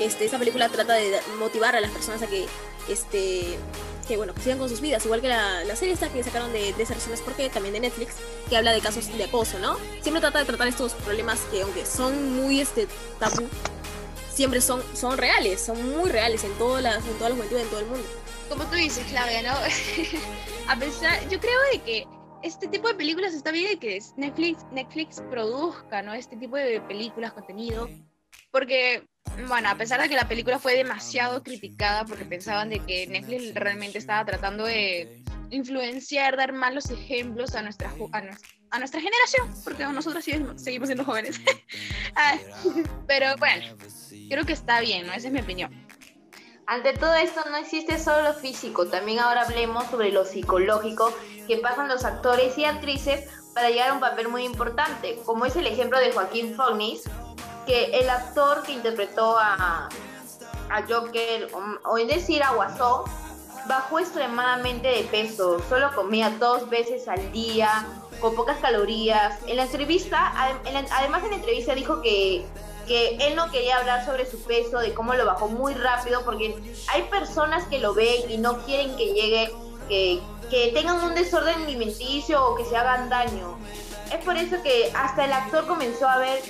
este, 0.00 0.26
esta 0.26 0.38
película 0.38 0.68
trata 0.68 0.94
de 0.94 1.18
motivar 1.38 1.74
a 1.76 1.80
las 1.80 1.90
personas 1.90 2.22
a 2.22 2.26
que, 2.26 2.46
este, 2.88 3.58
que 4.08 4.16
bueno, 4.16 4.34
que 4.34 4.40
sigan 4.40 4.58
con 4.58 4.68
sus 4.68 4.80
vidas. 4.80 5.04
Igual 5.04 5.20
que 5.20 5.28
la, 5.28 5.62
la 5.64 5.76
serie 5.76 5.94
esta 5.94 6.08
que 6.08 6.24
sacaron 6.24 6.52
de, 6.52 6.72
de 6.72 6.84
Razones 6.84 7.20
porque 7.20 7.50
también 7.50 7.74
de 7.74 7.80
Netflix, 7.80 8.14
que 8.48 8.56
habla 8.56 8.72
de 8.72 8.80
casos 8.80 9.06
de 9.16 9.22
acoso, 9.22 9.58
¿no? 9.58 9.76
Siempre 10.00 10.20
trata 10.20 10.38
de 10.38 10.46
tratar 10.46 10.66
estos 10.66 10.94
problemas 10.94 11.40
que 11.52 11.62
aunque 11.62 11.84
son 11.84 12.34
muy 12.34 12.60
este, 12.60 12.88
tabú, 13.20 13.46
siempre 14.32 14.60
son, 14.60 14.82
son 14.94 15.18
reales, 15.18 15.60
son 15.60 15.96
muy 15.96 16.10
reales 16.10 16.42
en, 16.44 16.52
todas 16.54 16.82
las, 16.82 17.06
en 17.06 17.14
toda 17.18 17.30
la 17.30 17.36
juventud, 17.36 17.58
en 17.58 17.68
todo 17.68 17.80
el 17.80 17.86
mundo. 17.86 18.04
Como 18.48 18.64
tú 18.64 18.76
dices, 18.76 19.04
Claudia, 19.08 19.42
¿no? 19.42 19.52
a 20.68 20.76
pesar, 20.76 21.28
yo 21.28 21.38
creo 21.38 21.60
de 21.72 21.80
que 21.80 22.06
este 22.42 22.68
tipo 22.68 22.88
de 22.88 22.94
películas 22.94 23.34
está 23.34 23.50
bien 23.50 23.78
que 23.78 24.00
Netflix, 24.16 24.64
Netflix 24.72 25.22
produzca, 25.30 26.02
¿no? 26.02 26.14
Este 26.14 26.36
tipo 26.36 26.56
de 26.56 26.80
películas, 26.82 27.32
contenido, 27.32 27.90
porque, 28.50 29.04
bueno, 29.46 29.68
a 29.68 29.74
pesar 29.76 30.00
de 30.00 30.08
que 30.08 30.16
la 30.16 30.28
película 30.28 30.58
fue 30.58 30.76
demasiado 30.76 31.42
criticada 31.42 32.04
porque 32.04 32.24
pensaban 32.24 32.70
de 32.70 32.80
que 32.80 33.06
Netflix 33.06 33.54
realmente 33.54 33.98
estaba 33.98 34.24
tratando 34.24 34.64
de 34.64 35.22
influenciar, 35.50 36.36
dar 36.36 36.52
malos 36.52 36.90
ejemplos 36.90 37.54
a 37.54 37.62
nuestra, 37.62 37.92
a, 38.70 38.78
nuestra 38.78 39.00
generación, 39.00 39.48
porque 39.64 39.84
nosotros 39.84 40.24
seguimos 40.24 40.88
siendo 40.88 41.04
jóvenes. 41.04 41.40
Ah, 42.20 42.36
pero 43.06 43.36
bueno, 43.36 43.76
creo 44.28 44.44
que 44.44 44.52
está 44.52 44.80
bien, 44.80 45.06
¿no? 45.06 45.12
Esa 45.12 45.28
es 45.28 45.32
mi 45.32 45.38
opinión. 45.38 45.70
Ante 46.66 46.94
todo 46.94 47.14
esto 47.14 47.42
no 47.48 47.56
existe 47.56 47.96
solo 47.96 48.22
lo 48.22 48.34
físico, 48.34 48.88
también 48.88 49.20
ahora 49.20 49.42
hablemos 49.42 49.86
sobre 49.86 50.10
lo 50.10 50.24
psicológico 50.24 51.16
que 51.46 51.58
pasan 51.58 51.86
los 51.86 52.04
actores 52.04 52.58
y 52.58 52.64
actrices 52.64 53.30
para 53.54 53.70
llegar 53.70 53.90
a 53.90 53.92
un 53.92 54.00
papel 54.00 54.28
muy 54.28 54.44
importante, 54.44 55.16
como 55.24 55.46
es 55.46 55.54
el 55.54 55.66
ejemplo 55.66 55.98
de 56.00 56.12
Joaquín 56.12 56.56
Phoenix, 56.56 57.04
que 57.68 58.00
el 58.00 58.08
actor 58.08 58.62
que 58.62 58.72
interpretó 58.72 59.38
a, 59.38 59.90
a 60.70 60.82
Joker, 60.88 61.50
o, 61.84 61.98
es 61.98 62.08
decir 62.08 62.42
a 62.42 62.52
Guasón, 62.52 63.02
bajó 63.66 63.98
extremadamente 63.98 64.88
de 64.88 65.04
peso, 65.04 65.62
solo 65.68 65.94
comía 65.94 66.30
dos 66.40 66.70
veces 66.70 67.06
al 67.08 67.30
día, 67.30 67.86
con 68.20 68.34
pocas 68.34 68.56
calorías. 68.58 69.38
En 69.46 69.56
la 69.56 69.64
entrevista, 69.64 70.32
además 70.90 71.22
en 71.24 71.30
la 71.30 71.36
entrevista 71.36 71.74
dijo 71.74 72.00
que 72.00 72.46
que 72.86 73.16
él 73.20 73.36
no 73.36 73.50
quería 73.50 73.76
hablar 73.76 74.06
sobre 74.06 74.24
su 74.24 74.42
peso, 74.44 74.78
de 74.78 74.94
cómo 74.94 75.12
lo 75.12 75.26
bajó 75.26 75.46
muy 75.46 75.74
rápido, 75.74 76.24
porque 76.24 76.56
hay 76.88 77.02
personas 77.02 77.64
que 77.66 77.80
lo 77.80 77.92
ven 77.92 78.30
y 78.30 78.38
no 78.38 78.56
quieren 78.64 78.96
que 78.96 79.12
llegue, 79.12 79.52
que, 79.90 80.20
que 80.48 80.72
tengan 80.72 81.04
un 81.04 81.14
desorden 81.14 81.64
alimenticio 81.64 82.42
o 82.42 82.56
que 82.56 82.64
se 82.64 82.74
hagan 82.78 83.10
daño. 83.10 83.58
Es 84.10 84.24
por 84.24 84.38
eso 84.38 84.56
que 84.62 84.90
hasta 84.96 85.26
el 85.26 85.34
actor 85.34 85.66
comenzó 85.66 86.08
a 86.08 86.16
ver 86.16 86.42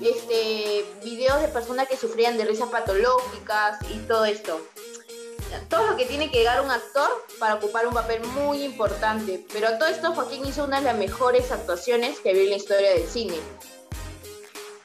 este 0.00 0.84
videos 1.04 1.40
de 1.40 1.48
personas 1.48 1.88
que 1.88 1.96
sufrían 1.96 2.36
de 2.36 2.44
risas 2.44 2.68
patológicas 2.68 3.78
y 3.90 3.98
todo 4.06 4.24
esto. 4.24 4.60
Todo 5.68 5.86
lo 5.86 5.96
que 5.96 6.06
tiene 6.06 6.30
que 6.30 6.38
llegar 6.38 6.60
un 6.62 6.70
actor 6.70 7.08
para 7.38 7.54
ocupar 7.54 7.86
un 7.86 7.94
papel 7.94 8.22
muy 8.24 8.62
importante. 8.62 9.46
Pero 9.52 9.78
todo 9.78 9.88
esto 9.88 10.12
Joaquín 10.12 10.44
hizo 10.44 10.64
una 10.64 10.78
de 10.78 10.86
las 10.86 10.96
mejores 10.96 11.52
actuaciones 11.52 12.18
que 12.20 12.32
vi 12.32 12.44
en 12.44 12.50
la 12.50 12.56
historia 12.56 12.90
del 12.90 13.06
cine. 13.06 13.36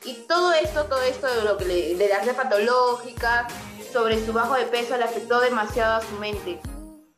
Y 0.06 0.14
todo 0.28 0.54
esto, 0.54 0.86
todo 0.86 1.02
esto 1.02 1.28
de 1.28 1.44
lo 1.44 1.58
que 1.58 1.66
le, 1.66 1.96
de 1.96 2.08
las 2.08 2.28
patológica, 2.36 3.48
sobre 3.92 4.24
su 4.24 4.32
bajo 4.32 4.56
de 4.56 4.66
peso, 4.66 4.96
le 4.98 5.04
afectó 5.04 5.42
demasiado 5.42 5.96
a 5.96 6.02
su 6.02 6.16
mente. 6.16 6.60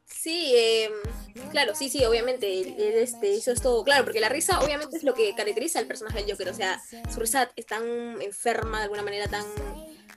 Sí, 0.05 0.53
em, 0.55 0.91
claro, 1.51 1.75
sí, 1.75 1.89
sí, 1.89 2.03
obviamente, 2.05 3.01
este, 3.01 3.35
eso 3.35 3.51
es 3.51 3.61
todo 3.61 3.83
claro, 3.83 4.03
porque 4.03 4.19
la 4.19 4.29
risa 4.29 4.59
obviamente 4.59 4.97
es 4.97 5.03
lo 5.03 5.13
que 5.13 5.33
caracteriza 5.35 5.79
al 5.79 5.87
personaje 5.87 6.19
del 6.19 6.31
Joker, 6.31 6.49
o 6.49 6.53
sea, 6.53 6.81
su 7.13 7.19
risa 7.19 7.51
es 7.55 7.65
tan 7.65 8.21
enferma 8.21 8.77
de 8.79 8.83
alguna 8.83 9.03
manera, 9.03 9.27
tan 9.27 9.45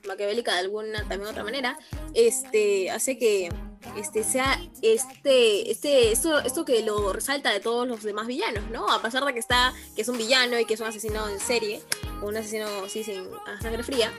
maquiavélica 0.07 0.53
de 0.53 0.61
alguna 0.61 0.99
también 1.09 1.27
otra 1.31 1.45
manera, 1.45 1.79
este, 2.15 2.91
hace 2.91 3.19
que 3.19 3.51
este 3.97 4.25
sea 4.25 4.61
este, 4.83 5.71
este, 5.71 6.13
esto, 6.13 6.65
que 6.65 6.83
lo 6.83 7.13
resalta 7.13 7.53
de 7.53 7.61
todos 7.61 7.87
los 7.87 8.03
demás 8.03 8.27
villanos, 8.27 8.71
¿no? 8.71 8.91
A 8.91 9.03
pesar 9.03 9.25
de 9.25 9.33
que 9.33 9.39
está, 9.39 9.75
que 9.95 10.03
es 10.03 10.09
un 10.09 10.19
villano 10.19 10.59
y 10.59 10.65
que 10.65 10.75
es 10.75 10.81
un 10.81 10.87
asesino 10.87 11.29
en 11.29 11.39
serie, 11.41 11.83
un 12.23 12.37
asesino 12.37 12.67
sí 12.89 13.05
sin 13.05 13.27
a 13.47 13.61
sangre 13.61 13.83
fría, 13.83 14.13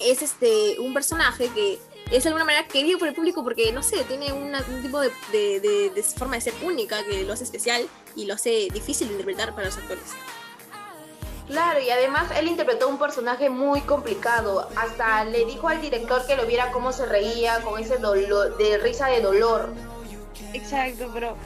es 0.00 0.22
este 0.22 0.78
un 0.80 0.92
personaje 0.94 1.48
que 1.54 1.78
es 2.12 2.24
de 2.24 2.28
alguna 2.28 2.44
manera 2.44 2.66
querido 2.68 2.98
por 2.98 3.08
el 3.08 3.14
público 3.14 3.42
porque, 3.42 3.72
no 3.72 3.82
sé, 3.82 4.04
tiene 4.04 4.32
un 4.32 4.52
tipo 4.82 5.00
de, 5.00 5.10
de, 5.32 5.90
de 5.94 6.02
forma 6.02 6.36
de 6.36 6.42
ser 6.42 6.54
única 6.62 7.02
que 7.04 7.24
lo 7.24 7.32
hace 7.32 7.44
especial 7.44 7.88
y 8.14 8.26
lo 8.26 8.34
hace 8.34 8.68
difícil 8.72 9.08
de 9.08 9.14
interpretar 9.14 9.54
para 9.54 9.66
los 9.66 9.76
actores. 9.78 10.04
Claro, 11.46 11.80
y 11.80 11.90
además 11.90 12.30
él 12.36 12.48
interpretó 12.48 12.88
un 12.88 12.98
personaje 12.98 13.50
muy 13.50 13.80
complicado. 13.82 14.68
Hasta 14.76 15.24
le 15.24 15.44
dijo 15.44 15.68
al 15.68 15.80
director 15.80 16.24
que 16.26 16.36
lo 16.36 16.46
viera 16.46 16.70
cómo 16.70 16.92
se 16.92 17.06
reía 17.06 17.60
con 17.62 17.80
ese 17.80 17.98
dolor, 17.98 18.56
de 18.56 18.78
risa 18.78 19.08
de 19.08 19.20
dolor. 19.20 19.72
Exacto, 20.52 21.10
pero 21.12 21.36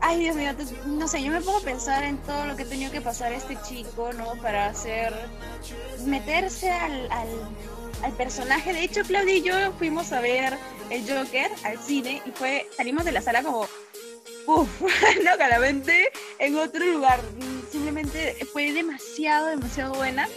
ay 0.00 0.18
Dios 0.20 0.36
mío, 0.36 0.52
no 0.86 1.08
sé, 1.08 1.22
yo 1.22 1.32
me 1.32 1.40
pongo 1.40 1.58
a 1.58 1.62
pensar 1.62 2.04
en 2.04 2.18
todo 2.18 2.46
lo 2.46 2.56
que 2.56 2.62
ha 2.62 2.66
tenido 2.66 2.90
que 2.90 3.00
pasar 3.00 3.32
este 3.32 3.58
chico, 3.62 4.12
¿no? 4.12 4.34
Para 4.42 4.66
hacer, 4.66 5.14
meterse 6.04 6.70
al, 6.70 7.10
al, 7.10 7.28
al, 8.02 8.12
personaje. 8.12 8.72
De 8.72 8.84
hecho, 8.84 9.02
Claudia 9.02 9.34
y 9.34 9.42
yo 9.42 9.72
fuimos 9.78 10.12
a 10.12 10.20
ver 10.20 10.56
el 10.90 11.02
Joker 11.02 11.50
al 11.64 11.78
cine 11.78 12.22
y 12.24 12.30
fue, 12.30 12.68
salimos 12.76 13.04
de 13.04 13.12
la 13.12 13.22
sala 13.22 13.42
como, 13.42 13.66
uff, 14.46 14.80
no, 15.24 15.36
claramente 15.36 16.10
en 16.38 16.56
otro 16.56 16.84
lugar. 16.84 17.20
Simplemente 17.70 18.36
fue 18.52 18.72
demasiado, 18.72 19.46
demasiado 19.46 19.94
buena. 19.94 20.28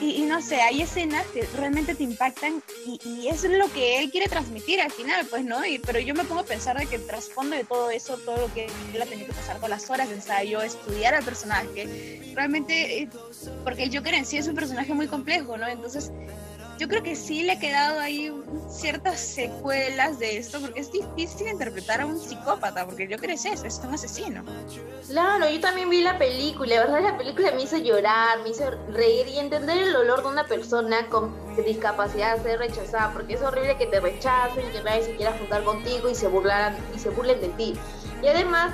Y, 0.00 0.22
no 0.22 0.42
sé, 0.42 0.60
hay 0.60 0.82
escenas 0.82 1.24
que 1.28 1.46
realmente 1.56 1.94
te 1.94 2.02
impactan 2.02 2.62
y, 2.84 3.28
es 3.28 3.44
lo 3.44 3.72
que 3.72 4.00
él 4.00 4.10
quiere 4.10 4.28
transmitir 4.28 4.80
al 4.80 4.90
final, 4.90 5.24
pues, 5.30 5.44
¿no? 5.44 5.58
Pero 5.86 6.00
yo 6.00 6.14
me 6.14 6.24
pongo 6.24 6.40
a 6.40 6.44
pensar 6.44 6.76
de 6.78 6.86
que 6.86 6.96
el 6.96 7.06
trasfondo 7.06 7.56
de 7.56 7.64
todo 7.64 7.90
eso, 7.90 8.18
todo 8.18 8.36
lo 8.36 8.52
que 8.52 8.66
él 8.92 9.00
ha 9.00 9.06
tenido 9.06 9.28
que 9.28 9.34
pasar, 9.34 9.56
todas 9.56 9.70
las 9.70 9.88
horas 9.90 10.08
de 10.08 10.16
ensayo, 10.16 10.60
estudiar 10.62 11.14
al 11.14 11.24
personaje, 11.24 12.32
realmente, 12.34 13.02
eh, 13.02 13.08
porque 13.62 13.84
el 13.84 13.96
Joker 13.96 14.14
en 14.14 14.26
sí 14.26 14.36
es 14.36 14.48
un 14.48 14.56
personaje 14.56 14.92
muy 14.92 15.06
complejo, 15.06 15.56
¿no? 15.56 15.68
Entonces, 15.68 16.10
yo 16.78 16.88
creo 16.88 17.02
que 17.02 17.14
sí 17.14 17.42
le 17.42 17.52
ha 17.52 17.58
quedado 17.58 18.00
ahí 18.00 18.32
ciertas 18.68 19.20
secuelas 19.20 20.18
de 20.18 20.38
esto, 20.38 20.60
porque 20.60 20.80
es 20.80 20.90
difícil 20.90 21.48
interpretar 21.48 22.00
a 22.00 22.06
un 22.06 22.18
psicópata, 22.18 22.84
porque 22.84 23.06
yo 23.06 23.16
creo 23.16 23.28
que 23.28 23.34
es 23.34 23.44
eso, 23.44 23.66
es 23.66 23.80
un 23.84 23.94
asesino. 23.94 24.44
Claro, 25.08 25.48
yo 25.48 25.60
también 25.60 25.88
vi 25.90 26.02
la 26.02 26.18
película, 26.18 26.80
verdad 26.80 27.02
la 27.02 27.18
película 27.18 27.52
me 27.52 27.62
hizo 27.62 27.76
llorar, 27.76 28.40
me 28.42 28.50
hizo 28.50 28.70
reír 28.92 29.28
y 29.28 29.38
entender 29.38 29.78
el 29.78 29.92
dolor 29.92 30.22
de 30.22 30.28
una 30.28 30.44
persona 30.44 31.08
con 31.08 31.34
discapacidad 31.64 32.42
ser 32.42 32.58
rechazada, 32.58 33.12
porque 33.12 33.34
es 33.34 33.42
horrible 33.42 33.76
que 33.76 33.86
te 33.86 34.00
rechacen, 34.00 34.70
que 34.72 34.82
nadie 34.82 35.04
se 35.04 35.16
quiera 35.16 35.32
juntar 35.38 35.64
contigo 35.64 36.10
y 36.10 36.14
se 36.14 36.26
burlaran 36.26 36.76
y 36.94 36.98
se 36.98 37.10
burlen 37.10 37.40
de 37.40 37.48
ti. 37.50 37.74
Y 38.22 38.28
además, 38.28 38.72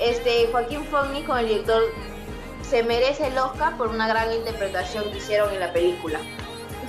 este 0.00 0.48
Joaquín 0.52 0.84
Fogni 0.84 1.24
con 1.24 1.38
el 1.38 1.48
director 1.48 1.82
se 2.62 2.82
merece 2.82 3.28
el 3.28 3.38
Oscar 3.38 3.76
por 3.76 3.88
una 3.88 4.06
gran 4.06 4.32
interpretación 4.32 5.10
que 5.10 5.18
hicieron 5.18 5.52
en 5.52 5.60
la 5.60 5.72
película. 5.72 6.20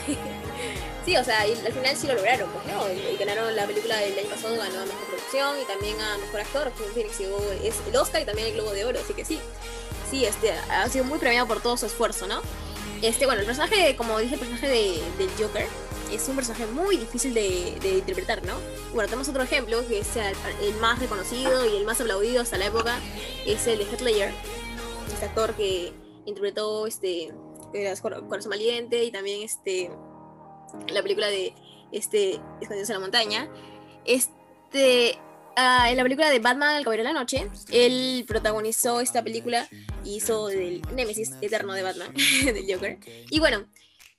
sí, 1.06 1.18
o 1.18 1.24
sea, 1.24 1.42
al 1.42 1.74
final 1.74 1.96
sí 1.96 2.08
lo 2.08 2.16
lograron, 2.16 2.50
pues, 2.52 2.66
¿no? 2.66 2.92
Y, 2.92 3.18
ganaron 3.18 3.56
la 3.56 3.66
película 3.66 3.98
del 3.98 4.18
año 4.18 4.30
pasado, 4.30 4.56
ganó 4.58 4.82
a 4.82 4.86
Mejor 4.86 5.06
Producción 5.08 5.60
y 5.62 5.66
también 5.66 6.00
a 6.00 6.18
Mejor 6.18 6.42
Actor, 6.42 6.72
que 6.74 7.68
es 7.68 7.76
el 7.88 7.96
Oscar 7.96 8.22
y 8.22 8.26
también 8.26 8.48
el 8.48 8.54
Globo 8.54 8.72
de 8.72 8.86
Oro, 8.86 9.00
así 9.00 9.14
que 9.14 9.26
sí. 9.26 9.40
Sí, 10.10 10.26
este, 10.26 10.52
ha 10.52 10.90
sido 10.90 11.06
muy 11.06 11.20
premiado 11.20 11.48
por 11.48 11.62
todo 11.62 11.78
su 11.78 11.86
esfuerzo, 11.86 12.28
¿no? 12.28 12.42
Este, 13.02 13.26
bueno, 13.26 13.42
el 13.42 13.46
personaje, 13.46 13.96
como 13.96 14.18
dije, 14.20 14.34
el 14.34 14.40
personaje 14.40 14.68
de, 14.68 15.02
del 15.18 15.30
Joker 15.40 15.68
es 16.12 16.28
un 16.28 16.36
personaje 16.36 16.66
muy 16.66 16.98
difícil 16.98 17.34
de, 17.34 17.78
interpretar, 17.84 18.44
¿no? 18.44 18.56
Bueno, 18.94 19.08
tenemos 19.08 19.30
otro 19.30 19.44
ejemplo, 19.44 19.86
que 19.88 20.00
es 20.00 20.16
el, 20.16 20.74
más 20.82 21.00
reconocido 21.00 21.66
y 21.66 21.78
el 21.78 21.86
más 21.86 22.02
aplaudido 22.02 22.42
hasta 22.42 22.58
la 22.58 22.66
época, 22.66 23.00
es 23.46 23.68
el 23.68 23.80
de 23.80 23.86
Heath 23.86 24.02
Ledger, 24.02 24.34
este 25.14 25.26
actor 25.26 25.54
que 25.54 25.94
interpretó 26.26 26.88
este 26.88 27.32
Corazón 28.28 28.50
Valiente 28.50 29.04
y 29.04 29.12
también 29.12 29.44
este 29.44 29.90
la 30.88 31.02
película 31.02 31.28
de 31.28 31.54
este 31.92 32.40
Escondidos 32.62 32.90
en 32.90 32.96
la 32.96 33.00
montaña. 33.00 33.50
Este 34.06 35.18
ah, 35.56 35.90
en 35.90 35.98
la 35.98 36.04
película 36.04 36.30
de 36.30 36.40
Batman 36.40 36.78
El 36.78 36.84
Caballero 36.84 37.08
de 37.08 37.14
la 37.14 37.20
Noche, 37.20 37.50
él 37.72 38.26
protagonizó 38.28 39.02
esta 39.02 39.24
película 39.24 39.68
y 40.04 40.16
hizo 40.16 40.48
del 40.48 40.82
Némesis 40.94 41.34
eterno 41.42 41.74
de 41.74 41.84
Batman, 41.84 42.14
del 42.44 42.66
Joker. 42.72 43.00
Y 43.30 43.40
bueno, 43.40 43.66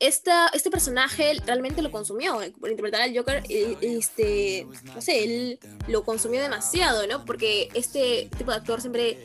esta, 0.00 0.48
este 0.54 0.70
personaje 0.70 1.34
realmente 1.46 1.82
lo 1.82 1.90
consumió 1.90 2.40
por 2.58 2.70
interpretar 2.70 3.02
al 3.02 3.16
Joker. 3.16 3.42
Eh, 3.48 3.76
este, 3.82 4.66
no 4.94 5.00
sé, 5.00 5.24
él 5.24 5.58
lo 5.88 6.04
consumió 6.04 6.40
demasiado, 6.40 7.06
¿no? 7.06 7.24
Porque 7.26 7.68
este 7.74 8.30
tipo 8.36 8.50
de 8.50 8.56
actor 8.56 8.80
siempre 8.80 9.18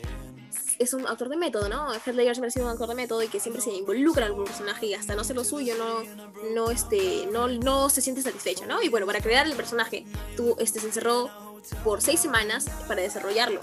es 0.78 0.94
un 0.94 1.06
actor 1.06 1.28
de 1.28 1.36
método, 1.36 1.68
¿no? 1.68 1.92
Heath 1.92 2.14
Ledger 2.14 2.34
siempre 2.34 2.48
ha 2.48 2.50
sido 2.50 2.66
un 2.66 2.72
actor 2.72 2.88
de 2.88 2.94
método 2.94 3.22
y 3.22 3.28
que 3.28 3.40
siempre 3.40 3.62
se 3.62 3.72
involucra 3.72 4.26
en 4.26 4.32
algún 4.32 4.44
personaje 4.44 4.86
y 4.86 4.94
hasta 4.94 5.14
no 5.14 5.24
ser 5.24 5.36
lo 5.36 5.44
suyo, 5.44 5.74
no, 5.76 6.02
no, 6.54 6.70
este, 6.70 7.28
no, 7.32 7.48
no 7.48 7.88
se 7.88 8.00
siente 8.00 8.22
satisfecho, 8.22 8.66
¿no? 8.66 8.82
Y 8.82 8.88
bueno, 8.88 9.06
para 9.06 9.20
crear 9.20 9.46
el 9.46 9.54
personaje, 9.54 10.04
tú, 10.36 10.56
este, 10.58 10.80
se 10.80 10.86
encerró 10.86 11.30
por 11.84 12.02
seis 12.02 12.20
semanas 12.20 12.66
para 12.86 13.02
desarrollarlo. 13.02 13.60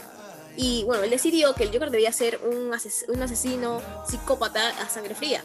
Y 0.55 0.83
bueno, 0.83 1.03
él 1.03 1.09
decidió 1.09 1.55
que 1.55 1.63
el 1.63 1.71
Joker 1.71 1.89
debía 1.89 2.11
ser 2.11 2.39
un, 2.43 2.71
un 3.07 3.21
asesino 3.23 3.81
psicópata 4.07 4.69
a 4.81 4.89
sangre 4.89 5.15
fría. 5.15 5.43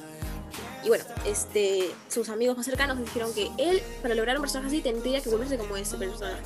Y 0.85 0.89
bueno, 0.89 1.05
este, 1.25 1.91
sus 2.09 2.29
amigos 2.29 2.57
más 2.57 2.67
cercanos 2.67 2.99
dijeron 2.99 3.33
que 3.35 3.51
él, 3.59 3.83
para 4.03 4.15
lograr 4.15 4.37
un 4.37 4.43
personaje 4.43 4.69
así, 4.69 4.83
tendría 4.83 5.21
que 5.21 5.29
volverse 5.29 5.59
como 5.59 5.77
ese 5.77 5.97
personaje. 5.97 6.43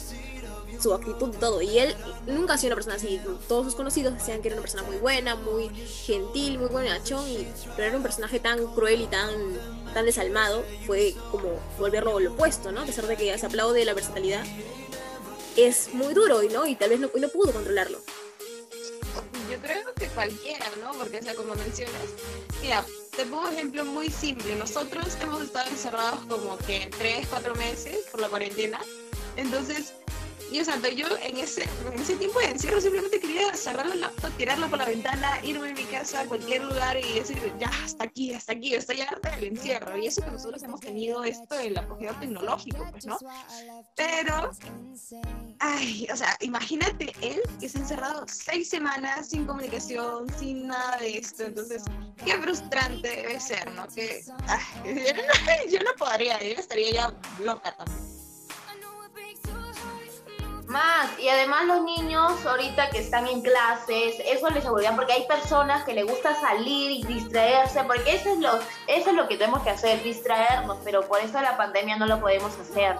Su 0.83 0.92
actitud 0.92 1.35
y 1.35 1.38
todo. 1.38 1.62
Y 1.62 1.79
él 1.79 1.95
nunca 2.27 2.55
ha 2.55 2.59
sido 2.59 2.68
una 2.68 2.77
persona 2.77 2.97
así. 2.97 3.21
Todos 3.49 3.66
sus 3.66 3.75
conocidos 3.75 4.14
decían 4.14 4.42
que 4.42 4.49
era 4.49 4.57
una 4.57 4.62
persona 4.62 4.83
muy 4.83 4.97
buena, 4.97 5.37
muy 5.37 5.68
gentil, 5.68 6.59
muy 6.59 6.68
buenachón, 6.68 7.29
y, 7.29 7.47
pero 7.77 7.88
era 7.88 7.97
un 7.97 8.03
personaje 8.03 8.40
tan 8.40 8.66
cruel 8.75 9.03
y 9.03 9.07
tan, 9.07 9.31
tan 9.95 10.05
desalmado. 10.05 10.64
Fue 10.87 11.14
como 11.31 11.61
volverlo 11.79 12.18
lo 12.21 12.33
opuesto, 12.33 12.73
¿no? 12.73 12.83
A 12.83 12.87
pesar 12.87 13.07
de 13.07 13.16
que 13.16 13.37
se 13.38 13.47
aplaude 13.47 13.85
la 13.85 13.95
versatilidad, 13.95 14.45
es 15.57 15.92
muy 15.95 16.14
duro, 16.14 16.42
¿no? 16.51 16.66
Y 16.66 16.77
tal 16.77 16.90
vez 16.90 17.01
no, 17.01 17.11
no 17.14 17.29
pudo 17.29 17.53
controlarlo. 17.53 17.99
Yo 19.51 19.59
creo 19.59 19.92
que 19.95 20.07
cualquiera, 20.09 20.66
¿no? 20.81 20.92
Porque, 20.92 21.18
o 21.18 21.23
sea, 21.23 21.35
como 21.35 21.55
mencionas, 21.55 21.95
mira, 22.62 22.85
te 23.14 23.27
pongo 23.27 23.42
un 23.49 23.53
ejemplo 23.53 23.85
muy 23.85 24.09
simple. 24.09 24.57
Nosotros 24.57 25.07
hemos 25.21 25.42
estado 25.42 25.68
encerrados 25.68 26.21
como 26.27 26.57
que 26.59 26.88
tres, 26.97 27.27
cuatro 27.29 27.55
meses 27.57 28.07
por 28.11 28.21
la 28.21 28.29
cuarentena. 28.29 28.81
Entonces, 29.37 29.92
yo, 30.52 30.62
o 30.62 30.88
yo 30.88 31.06
en 31.22 31.36
ese, 31.38 31.68
en 31.92 32.00
ese 32.00 32.16
tiempo 32.16 32.38
de 32.40 32.46
encierro 32.46 32.80
simplemente 32.80 33.20
quería 33.20 33.54
cerrar 33.54 33.86
la 33.86 33.94
laptop, 33.94 34.30
tirarla 34.36 34.68
por 34.68 34.78
la 34.78 34.84
ventana, 34.84 35.38
irme 35.42 35.70
a 35.70 35.74
mi 35.74 35.84
casa 35.84 36.20
a 36.20 36.26
cualquier 36.26 36.64
lugar 36.64 36.96
y 36.98 37.18
decir, 37.18 37.38
ya, 37.58 37.70
hasta 37.84 38.04
aquí, 38.04 38.32
hasta 38.34 38.52
aquí, 38.52 38.74
estoy 38.74 39.00
harta 39.00 39.30
del 39.36 39.44
encierro. 39.44 39.96
Y 39.96 40.06
eso 40.06 40.22
que 40.22 40.30
nosotros 40.30 40.62
hemos 40.62 40.80
tenido 40.80 41.24
esto 41.24 41.54
del 41.56 41.76
apogeo 41.76 42.14
tecnológico, 42.20 42.86
pues, 42.90 43.06
¿no? 43.06 43.18
Pero, 43.96 44.50
ay, 45.60 46.06
o 46.12 46.16
sea, 46.16 46.36
imagínate 46.40 47.12
él 47.20 47.40
que 47.58 47.68
se 47.68 47.78
ha 47.78 47.80
encerrado 47.80 48.24
seis 48.28 48.68
semanas 48.68 49.30
sin 49.30 49.46
comunicación, 49.46 50.26
sin 50.38 50.66
nada 50.66 50.98
de 50.98 51.18
esto. 51.18 51.44
Entonces, 51.44 51.82
qué 52.24 52.36
frustrante 52.38 53.08
debe 53.08 53.40
ser, 53.40 53.70
¿no? 53.72 53.86
Que, 53.88 54.22
ay, 54.46 54.60
yo, 55.70 55.78
no, 55.80 55.90
podría, 55.98 56.38
yo 56.40 56.60
estaría 56.60 56.92
ya 56.92 57.14
loca 57.42 57.74
también. 57.76 58.12
Más, 60.72 61.11
y 61.18 61.28
además 61.28 61.66
los 61.66 61.82
niños 61.82 62.46
ahorita 62.46 62.88
que 62.88 63.00
están 63.00 63.28
en 63.28 63.42
clases, 63.42 64.16
eso 64.24 64.48
les 64.48 64.64
aburría 64.64 64.96
porque 64.96 65.12
hay 65.12 65.26
personas 65.26 65.85
que 65.85 65.92
les 65.92 66.06
gusta 66.06 66.35
salir 66.40 66.90
y 66.90 67.02
distraerse, 67.02 67.85
porque 67.85 68.14
eso 68.14 68.30
es 68.30 68.38
lo, 68.38 68.56
eso 68.87 69.11
es 69.11 69.14
lo 69.14 69.28
que 69.28 69.37
tenemos 69.37 69.62
que 69.62 69.68
hacer, 69.68 70.02
distraernos, 70.02 70.78
pero 70.82 71.06
por 71.06 71.20
eso 71.20 71.38
la 71.42 71.58
pandemia 71.58 71.96
no 71.96 72.06
lo 72.06 72.18
podemos 72.20 72.58
hacer. 72.58 72.96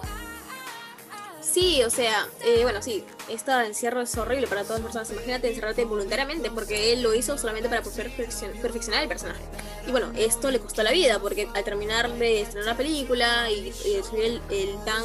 Sí, 1.41 1.83
o 1.83 1.89
sea, 1.89 2.27
eh, 2.45 2.59
bueno, 2.63 2.81
sí, 2.81 3.03
este 3.27 3.51
encierro 3.51 4.01
es 4.01 4.17
horrible 4.17 4.47
para 4.47 4.63
todas 4.63 4.81
las 4.81 4.85
personas. 4.85 5.11
Imagínate 5.11 5.49
encerrarte 5.49 5.85
voluntariamente 5.85 6.49
porque 6.49 6.93
él 6.93 7.03
lo 7.03 7.13
hizo 7.13 7.37
solamente 7.37 7.69
para 7.69 7.81
perfeccionar 7.81 9.03
el 9.03 9.09
personaje. 9.09 9.41
Y 9.85 9.91
bueno, 9.91 10.11
esto 10.15 10.49
le 10.49 10.59
costó 10.59 10.83
la 10.83 10.91
vida 10.91 11.19
porque 11.19 11.49
al 11.53 11.63
terminar 11.63 12.11
de 12.13 12.41
estrenar 12.41 12.67
la 12.67 12.77
película 12.77 13.51
y, 13.51 13.71
recibir 13.71 14.41
el, 14.49 14.77
tan 14.85 15.03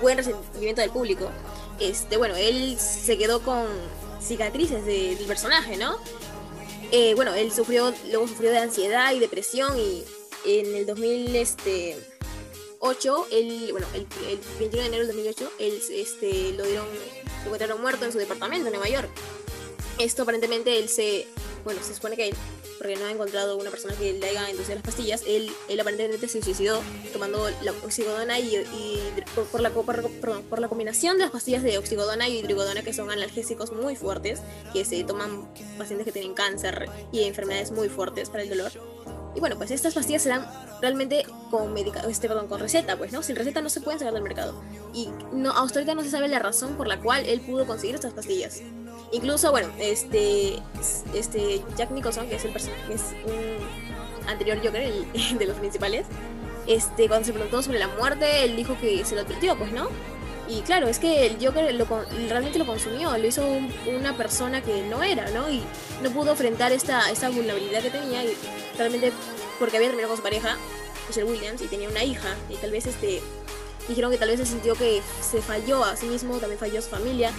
buen 0.00 0.16
recibimiento 0.16 0.80
del 0.80 0.90
público, 0.90 1.30
este, 1.82 2.16
bueno, 2.16 2.36
él 2.36 2.78
se 2.78 3.18
quedó 3.18 3.42
con 3.42 3.66
cicatrices 4.20 4.86
del 4.86 5.18
personaje, 5.26 5.76
¿no? 5.76 5.98
Eh, 6.90 7.14
bueno, 7.14 7.34
él 7.34 7.52
sufrió, 7.52 7.92
luego 8.10 8.26
sufrió 8.28 8.50
de 8.50 8.58
ansiedad 8.58 9.12
y 9.12 9.18
depresión 9.18 9.78
y 9.78 10.04
en 10.44 10.74
el 10.74 10.86
2008, 10.86 13.26
este, 13.30 13.72
bueno, 13.72 13.86
el, 13.94 14.06
21 14.58 14.70
de 14.70 14.86
enero 14.86 15.06
del 15.06 15.08
2008, 15.08 15.52
él 15.58 15.82
este, 15.90 16.52
lo 16.52 16.64
dieron, 16.64 16.86
lo 17.40 17.46
encontraron 17.46 17.80
muerto 17.80 18.04
en 18.04 18.12
su 18.12 18.18
departamento 18.18 18.66
en 18.66 18.74
Nueva 18.74 18.88
York. 18.88 19.10
Esto 19.98 20.22
aparentemente 20.22 20.78
él 20.78 20.88
se, 20.88 21.26
bueno, 21.64 21.80
se 21.82 21.94
supone 21.94 22.16
que 22.16 22.28
él 22.28 22.36
porque 22.82 22.96
no 22.96 23.06
ha 23.06 23.12
encontrado 23.12 23.56
una 23.56 23.70
persona 23.70 23.94
que 23.94 24.12
le 24.12 24.26
haya 24.26 24.50
inducido 24.50 24.74
las 24.74 24.82
pastillas, 24.82 25.22
él, 25.24 25.52
él 25.68 25.78
aparentemente 25.78 26.26
se 26.26 26.42
suicidó 26.42 26.80
tomando 27.12 27.48
la 27.62 27.70
oxigodona 27.84 28.40
y, 28.40 28.60
por, 29.52 29.60
la, 29.60 29.70
por, 29.70 30.58
la 30.58 30.68
combinación 30.68 31.16
de 31.16 31.22
las 31.22 31.30
pastillas 31.30 31.62
de 31.62 31.78
oxigodona 31.78 32.28
y 32.28 32.40
hidrogodona, 32.40 32.82
que 32.82 32.92
son 32.92 33.12
analgésicos 33.12 33.70
muy 33.70 33.94
fuertes, 33.94 34.42
que 34.72 34.84
se 34.84 35.04
toman 35.04 35.48
pacientes 35.78 36.04
que 36.06 36.10
tienen 36.10 36.34
cáncer 36.34 36.90
y 37.12 37.22
enfermedades 37.22 37.70
muy 37.70 37.88
fuertes 37.88 38.30
para 38.30 38.42
el 38.42 38.48
dolor. 38.48 38.72
Y 39.36 39.38
bueno, 39.38 39.56
pues 39.56 39.70
estas 39.70 39.94
pastillas 39.94 40.22
se 40.22 40.30
dan 40.30 40.44
realmente 40.80 41.24
con, 41.52 41.78
este, 41.78 42.26
perdón, 42.26 42.48
con 42.48 42.58
receta, 42.58 42.98
pues, 42.98 43.12
¿no? 43.12 43.22
Sin 43.22 43.36
receta 43.36 43.62
no 43.62 43.70
se 43.70 43.80
pueden 43.80 44.00
sacar 44.00 44.12
del 44.12 44.24
mercado. 44.24 44.60
Y 44.92 45.08
no, 45.32 45.52
hasta 45.52 45.78
ahorita 45.78 45.94
no 45.94 46.02
se 46.02 46.10
sabe 46.10 46.26
la 46.26 46.40
razón 46.40 46.76
por 46.76 46.88
la 46.88 47.00
cual 47.00 47.24
él 47.26 47.40
pudo 47.42 47.64
conseguir 47.64 47.94
estas 47.94 48.12
pastillas. 48.12 48.60
Incluso, 49.12 49.50
bueno, 49.50 49.68
este, 49.78 50.58
este 51.14 51.62
Jack 51.76 51.90
Nicholson, 51.90 52.28
que 52.28 52.36
es 52.36 52.44
el 52.46 52.52
que 52.52 52.58
es 52.58 53.14
un 53.26 54.28
anterior 54.28 54.58
Joker, 54.64 54.80
el, 55.14 55.38
de 55.38 55.46
los 55.46 55.56
principales, 55.58 56.06
este, 56.66 57.08
cuando 57.08 57.26
se 57.26 57.32
preguntó 57.32 57.62
sobre 57.62 57.78
la 57.78 57.88
muerte, 57.88 58.44
él 58.44 58.56
dijo 58.56 58.76
que 58.80 59.04
se 59.04 59.14
lo 59.14 59.20
advirtió, 59.20 59.56
pues, 59.56 59.70
¿no? 59.72 59.88
Y 60.48 60.62
claro, 60.62 60.88
es 60.88 60.98
que 60.98 61.26
el 61.26 61.44
Joker 61.44 61.72
lo, 61.74 61.86
realmente 62.28 62.58
lo 62.58 62.66
consumió, 62.66 63.16
lo 63.16 63.26
hizo 63.26 63.46
una 63.86 64.16
persona 64.16 64.60
que 64.62 64.82
no 64.82 65.02
era, 65.02 65.30
¿no? 65.30 65.50
Y 65.50 65.62
no 66.02 66.10
pudo 66.10 66.32
enfrentar 66.32 66.72
esta, 66.72 67.10
esta 67.10 67.28
vulnerabilidad 67.28 67.82
que 67.82 67.90
tenía, 67.90 68.24
y 68.24 68.36
realmente 68.76 69.12
porque 69.58 69.76
había 69.76 69.88
terminado 69.88 70.08
con 70.08 70.16
su 70.16 70.22
pareja, 70.22 70.56
Michelle 71.08 71.30
Williams, 71.30 71.60
y 71.60 71.66
tenía 71.66 71.88
una 71.88 72.02
hija, 72.02 72.34
y 72.48 72.56
tal 72.56 72.70
vez 72.70 72.86
este 72.86 73.20
dijeron 73.88 74.10
que 74.10 74.18
tal 74.18 74.28
vez 74.28 74.38
se 74.38 74.46
sintió 74.46 74.74
que 74.74 75.02
se 75.20 75.42
falló 75.42 75.84
a 75.84 75.96
sí 75.96 76.06
mismo, 76.06 76.38
también 76.38 76.58
falló 76.58 76.78
a 76.78 76.82
su 76.82 76.90
familia 76.90 77.30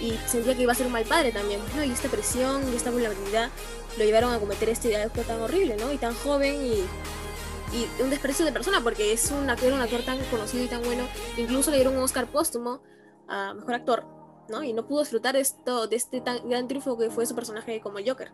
y 0.00 0.12
sentía 0.26 0.54
que 0.54 0.62
iba 0.62 0.72
a 0.72 0.74
ser 0.74 0.86
un 0.86 0.92
mal 0.92 1.04
padre 1.04 1.32
también, 1.32 1.60
¿no? 1.76 1.84
Y 1.84 1.90
esta 1.90 2.08
presión 2.08 2.62
y 2.72 2.76
esta 2.76 2.90
vulnerabilidad 2.90 3.50
lo 3.98 4.04
llevaron 4.04 4.32
a 4.32 4.38
cometer 4.38 4.68
este 4.68 4.96
acto 4.96 5.22
tan 5.22 5.40
horrible, 5.40 5.76
¿no? 5.76 5.92
Y 5.92 5.98
tan 5.98 6.14
joven 6.14 6.54
y, 6.64 7.76
y 7.76 8.02
un 8.02 8.10
desprecio 8.10 8.44
de 8.44 8.52
persona 8.52 8.80
porque 8.82 9.12
es 9.12 9.30
un 9.30 9.48
actor, 9.48 9.72
un 9.72 9.80
actor 9.80 10.02
tan 10.02 10.18
conocido 10.24 10.64
y 10.64 10.68
tan 10.68 10.82
bueno, 10.82 11.04
incluso 11.36 11.70
le 11.70 11.76
dieron 11.76 11.96
un 11.96 12.02
Oscar 12.02 12.26
póstumo 12.26 12.82
a 13.28 13.54
Mejor 13.54 13.74
Actor, 13.74 14.04
¿no? 14.48 14.62
Y 14.62 14.72
no 14.72 14.86
pudo 14.86 15.00
disfrutar 15.00 15.36
esto, 15.36 15.86
de 15.86 15.96
este 15.96 16.20
tan 16.20 16.48
gran 16.48 16.68
triunfo 16.68 16.98
que 16.98 17.10
fue 17.10 17.26
su 17.26 17.34
personaje 17.34 17.80
como 17.80 17.98
el 17.98 18.08
Joker. 18.08 18.32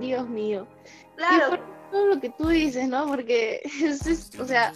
Dios 0.00 0.28
mío. 0.28 0.66
Claro. 1.16 1.71
Todo 1.92 2.06
lo 2.06 2.20
que 2.20 2.30
tú 2.30 2.48
dices, 2.48 2.88
¿no? 2.88 3.06
Porque, 3.06 3.62
es, 3.82 4.30
o 4.38 4.46
sea, 4.46 4.72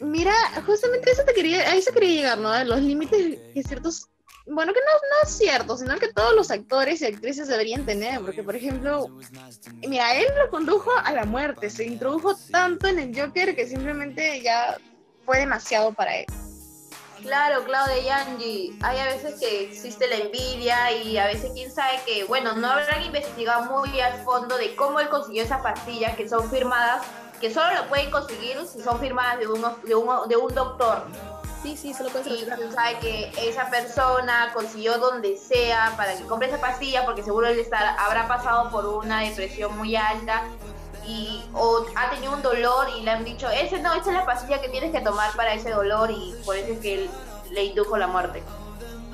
Mira, 0.00 0.34
justamente 0.64 1.10
eso 1.10 1.24
te 1.24 1.34
quería, 1.34 1.60
a 1.60 1.74
eso 1.74 1.92
quería 1.92 2.10
llegar, 2.10 2.38
¿no? 2.38 2.64
Los 2.64 2.80
límites 2.80 3.38
que 3.54 3.62
ciertos, 3.62 4.08
bueno, 4.46 4.72
que 4.72 4.80
no, 4.80 4.92
no 4.92 5.28
es 5.28 5.36
cierto, 5.36 5.76
sino 5.76 5.96
que 5.98 6.12
todos 6.12 6.34
los 6.34 6.50
actores 6.50 7.00
y 7.00 7.06
actrices 7.06 7.48
deberían 7.48 7.84
tener, 7.84 8.20
porque 8.20 8.42
por 8.42 8.56
ejemplo, 8.56 9.08
mira, 9.86 10.14
él 10.16 10.26
lo 10.38 10.50
condujo 10.50 10.90
a 11.04 11.12
la 11.12 11.24
muerte, 11.24 11.70
se 11.70 11.84
introdujo 11.84 12.34
tanto 12.50 12.88
en 12.88 12.98
el 12.98 13.18
Joker 13.18 13.54
que 13.54 13.66
simplemente 13.66 14.40
ya 14.42 14.76
fue 15.24 15.38
demasiado 15.38 15.92
para 15.92 16.18
él. 16.18 16.26
Claro, 17.26 17.64
Claudia 17.64 17.98
Yangi. 17.98 18.78
Hay 18.82 18.98
a 18.98 19.06
veces 19.06 19.40
que 19.40 19.64
existe 19.64 20.06
la 20.06 20.16
envidia 20.16 20.92
y 20.92 21.18
a 21.18 21.26
veces 21.26 21.50
quién 21.54 21.72
sabe 21.72 22.00
que, 22.06 22.22
bueno, 22.24 22.54
no 22.54 22.68
habrán 22.68 23.02
investigado 23.02 23.64
muy 23.64 24.00
al 24.00 24.22
fondo 24.22 24.56
de 24.56 24.76
cómo 24.76 25.00
él 25.00 25.08
consiguió 25.08 25.42
esas 25.42 25.60
pastillas 25.60 26.16
que 26.16 26.28
son 26.28 26.48
firmadas 26.48 27.02
que 27.40 27.52
solo 27.52 27.66
lo 27.74 27.88
pueden 27.88 28.10
conseguir 28.10 28.56
si 28.66 28.80
son 28.80 28.98
firmadas 29.00 29.38
de, 29.40 29.48
uno, 29.48 29.76
de, 29.84 29.94
uno, 29.94 30.26
de 30.26 30.36
un 30.36 30.54
doctor. 30.54 31.04
Sí, 31.62 31.76
sí, 31.76 31.92
solo 31.92 32.10
puede 32.10 32.24
ser. 32.24 32.58
Y 32.60 32.72
sabe 32.72 32.98
que 33.00 33.32
esa 33.48 33.68
persona 33.70 34.52
consiguió 34.54 34.98
donde 34.98 35.36
sea 35.36 35.94
para 35.96 36.16
que 36.16 36.24
compre 36.24 36.48
esa 36.48 36.60
pastilla, 36.60 37.04
porque 37.04 37.22
seguro 37.22 37.48
él 37.48 37.58
estar, 37.58 37.96
habrá 37.98 38.28
pasado 38.28 38.70
por 38.70 38.86
una 38.86 39.20
depresión 39.20 39.76
muy 39.76 39.96
alta 39.96 40.44
y 41.06 41.42
o 41.52 41.86
ha 41.94 42.10
tenido 42.10 42.32
un 42.32 42.42
dolor 42.42 42.88
y 42.98 43.02
le 43.02 43.10
han 43.10 43.24
dicho, 43.24 43.48
ese 43.50 43.80
no, 43.80 43.94
esa 43.94 44.10
es 44.10 44.16
la 44.16 44.26
pastilla 44.26 44.60
que 44.60 44.68
tienes 44.68 44.92
que 44.92 45.00
tomar 45.00 45.34
para 45.36 45.54
ese 45.54 45.70
dolor 45.70 46.10
y 46.10 46.34
por 46.44 46.56
eso 46.56 46.72
es 46.72 46.78
que 46.80 46.94
él, 46.94 47.10
le 47.50 47.64
indujo 47.64 47.96
la 47.96 48.06
muerte. 48.06 48.42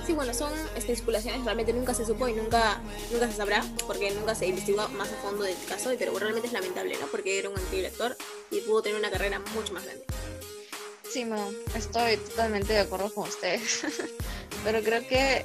Sí, 0.07 0.15
bueno, 0.15 0.35
son 0.35 0.53
este, 0.75 0.93
especulaciones, 0.93 1.45
realmente 1.45 1.73
nunca 1.73 1.95
se 1.95 2.05
supo 2.05 2.27
y 2.27 2.33
nunca, 2.33 2.81
nunca 3.13 3.29
se 3.29 3.35
sabrá, 3.35 3.65
porque 3.87 4.11
nunca 4.11 4.35
se 4.35 4.47
investigó 4.47 4.89
más 4.89 5.13
a 5.13 5.17
fondo 5.17 5.45
del 5.45 5.57
caso, 5.69 5.91
pero 5.97 6.19
realmente 6.19 6.49
es 6.49 6.53
lamentable, 6.53 6.97
¿no? 6.99 7.07
Porque 7.07 7.39
era 7.39 7.49
un 7.49 7.61
increíble 7.61 7.89
actor 7.89 8.17
y 8.51 8.61
pudo 8.63 8.83
tener 8.83 8.99
una 8.99 9.11
carrera 9.11 9.41
mucho 9.55 9.73
más 9.73 9.85
grande. 9.85 10.05
Sí, 11.09 11.25
no, 11.25 11.51
estoy 11.77 12.17
totalmente 12.17 12.73
de 12.73 12.81
acuerdo 12.81 13.13
con 13.15 13.29
ustedes. 13.29 13.85
pero 14.65 14.83
creo 14.83 15.07
que, 15.07 15.45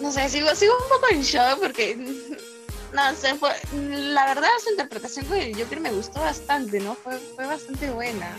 no 0.00 0.10
sé, 0.10 0.28
sigo, 0.28 0.54
sigo 0.54 0.74
un 0.82 0.88
poco 0.88 1.06
en 1.10 1.22
shock 1.22 1.60
porque, 1.60 1.96
no 2.96 3.14
sé, 3.14 3.34
fue, 3.34 3.50
la 3.74 4.26
verdad 4.26 4.48
su 4.62 4.70
interpretación 4.70 5.26
con 5.26 5.36
el 5.36 5.54
Joker 5.54 5.80
me 5.80 5.92
gustó 5.92 6.20
bastante, 6.20 6.80
¿no? 6.80 6.94
Fue, 6.94 7.18
fue 7.18 7.46
bastante 7.46 7.90
buena. 7.90 8.34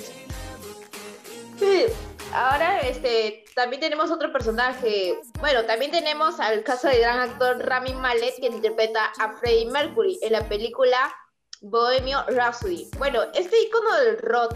Sí, 1.60 1.86
ahora 2.34 2.80
este 2.82 3.46
también 3.56 3.80
tenemos 3.80 4.12
otro 4.12 4.32
personaje. 4.32 5.20
Bueno, 5.39 5.65
también 5.65 5.91
tenemos 5.91 6.39
al 6.39 6.63
caso 6.63 6.88
del 6.88 7.02
gran 7.02 7.20
actor 7.20 7.58
Rami 7.60 7.93
Malek, 7.93 8.39
que 8.39 8.48
interpreta 8.48 9.12
a 9.20 9.34
Freddie 9.34 9.72
Mercury 9.72 10.20
en 10.22 10.34
la 10.34 10.48
película 10.48 11.13
Bohemio 11.62 12.24
Rhapsody. 12.28 12.88
Bueno, 12.98 13.24
este 13.34 13.60
icono 13.62 13.96
del 13.98 14.20
rock, 14.20 14.54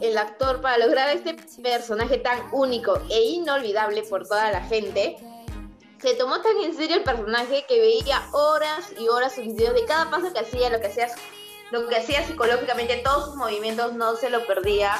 el 0.00 0.16
actor, 0.16 0.60
para 0.60 0.78
lograr 0.78 1.08
este 1.10 1.34
personaje 1.62 2.18
tan 2.18 2.42
único 2.52 3.00
e 3.10 3.22
inolvidable 3.22 4.02
por 4.02 4.26
toda 4.26 4.52
la 4.52 4.62
gente, 4.62 5.16
se 6.04 6.14
tomó 6.16 6.42
tan 6.42 6.54
en 6.58 6.76
serio 6.76 6.96
el 6.96 7.02
personaje 7.02 7.64
que 7.66 7.80
veía 7.80 8.28
horas 8.32 8.92
y 8.98 9.08
horas 9.08 9.36
sus 9.36 9.46
videos 9.46 9.72
de 9.72 9.86
cada 9.86 10.10
paso 10.10 10.30
que 10.34 10.40
hacía, 10.40 10.68
lo 10.68 10.78
que 10.78 10.88
hacía, 10.88 11.08
lo 11.70 11.88
que 11.88 11.96
hacía 11.96 12.22
psicológicamente, 12.26 13.00
todos 13.02 13.24
sus 13.24 13.36
movimientos 13.36 13.94
no 13.94 14.14
se 14.14 14.28
lo 14.28 14.46
perdía 14.46 14.94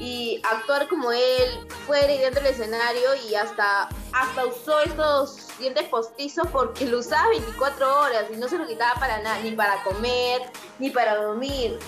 y 0.00 0.42
actuar 0.42 0.88
como 0.88 1.12
él 1.12 1.68
fuera 1.86 2.12
y 2.12 2.18
dentro 2.18 2.42
del 2.42 2.52
escenario 2.52 3.08
y 3.30 3.36
hasta, 3.36 3.88
hasta 4.12 4.46
usó 4.46 4.80
estos 4.80 5.46
dientes 5.60 5.84
postizos 5.84 6.48
porque 6.48 6.86
lo 6.86 6.98
usaba 6.98 7.28
24 7.28 8.00
horas 8.00 8.24
y 8.34 8.36
no 8.36 8.48
se 8.48 8.58
lo 8.58 8.66
quitaba 8.66 8.98
para 8.98 9.22
nada, 9.22 9.38
ni 9.44 9.52
para 9.52 9.80
comer, 9.84 10.42
ni 10.80 10.90
para 10.90 11.22
dormir. 11.22 11.78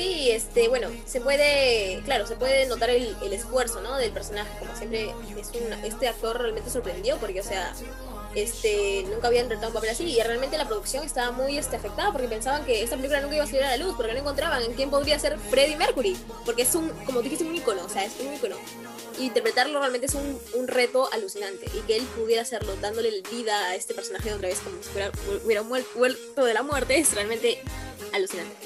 Sí, 0.00 0.30
este, 0.30 0.68
bueno, 0.68 0.88
se 1.04 1.20
puede, 1.20 2.00
claro, 2.06 2.26
se 2.26 2.34
puede 2.34 2.64
notar 2.64 2.88
el, 2.88 3.14
el 3.22 3.34
esfuerzo, 3.34 3.82
¿no? 3.82 3.98
Del 3.98 4.10
personaje, 4.12 4.48
como 4.58 4.74
siempre, 4.74 5.10
es 5.38 5.48
un, 5.48 5.74
este 5.84 6.08
actor 6.08 6.40
realmente 6.40 6.70
sorprendió 6.70 7.18
porque, 7.18 7.38
o 7.38 7.44
sea, 7.44 7.74
este, 8.34 9.04
nunca 9.10 9.28
había 9.28 9.42
interpretado 9.42 9.68
un 9.68 9.74
papel 9.74 9.90
así 9.90 10.04
y 10.04 10.22
realmente 10.22 10.56
la 10.56 10.66
producción 10.66 11.04
estaba 11.04 11.32
muy 11.32 11.58
este, 11.58 11.76
afectada 11.76 12.12
porque 12.12 12.28
pensaban 12.28 12.64
que 12.64 12.82
esta 12.82 12.96
película 12.96 13.20
nunca 13.20 13.34
iba 13.34 13.44
a 13.44 13.46
salir 13.46 13.62
a 13.62 13.76
la 13.76 13.76
luz 13.76 13.94
porque 13.94 14.14
no 14.14 14.20
encontraban 14.20 14.62
en 14.62 14.72
quién 14.72 14.88
podría 14.88 15.18
ser 15.18 15.38
Freddie 15.38 15.76
Mercury, 15.76 16.16
porque 16.46 16.62
es 16.62 16.74
un, 16.74 16.88
como 17.04 17.20
dijiste, 17.20 17.44
un 17.44 17.54
ícono, 17.54 17.84
o 17.84 17.88
sea, 17.90 18.02
es 18.02 18.12
un 18.20 18.32
ícono. 18.32 18.56
Interpretarlo 19.18 19.80
realmente 19.80 20.06
es 20.06 20.14
un, 20.14 20.66
reto 20.66 21.12
alucinante 21.12 21.66
y 21.76 21.80
que 21.80 21.96
él 21.96 22.04
pudiera 22.16 22.40
hacerlo 22.40 22.74
dándole 22.80 23.20
vida 23.30 23.66
a 23.66 23.74
este 23.74 23.92
personaje 23.92 24.32
otra 24.32 24.48
vez 24.48 24.60
como 24.60 24.82
si 24.82 24.88
fuera, 24.88 25.12
hubiera 25.44 25.60
vuelto 25.60 26.42
de 26.42 26.54
la 26.54 26.62
muerte 26.62 26.98
es 26.98 27.12
realmente 27.12 27.60
alucinante. 28.14 28.56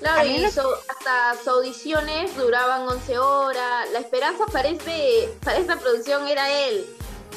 Claro, 0.00 0.28
y 0.28 0.44
hasta 0.44 1.34
sus 1.38 1.48
audiciones 1.48 2.36
duraban 2.36 2.88
11 2.88 3.18
horas. 3.18 3.90
La 3.92 3.98
esperanza 3.98 4.44
parece, 4.52 5.28
para 5.44 5.58
esta 5.58 5.76
producción 5.76 6.28
era 6.28 6.50
él. 6.50 6.86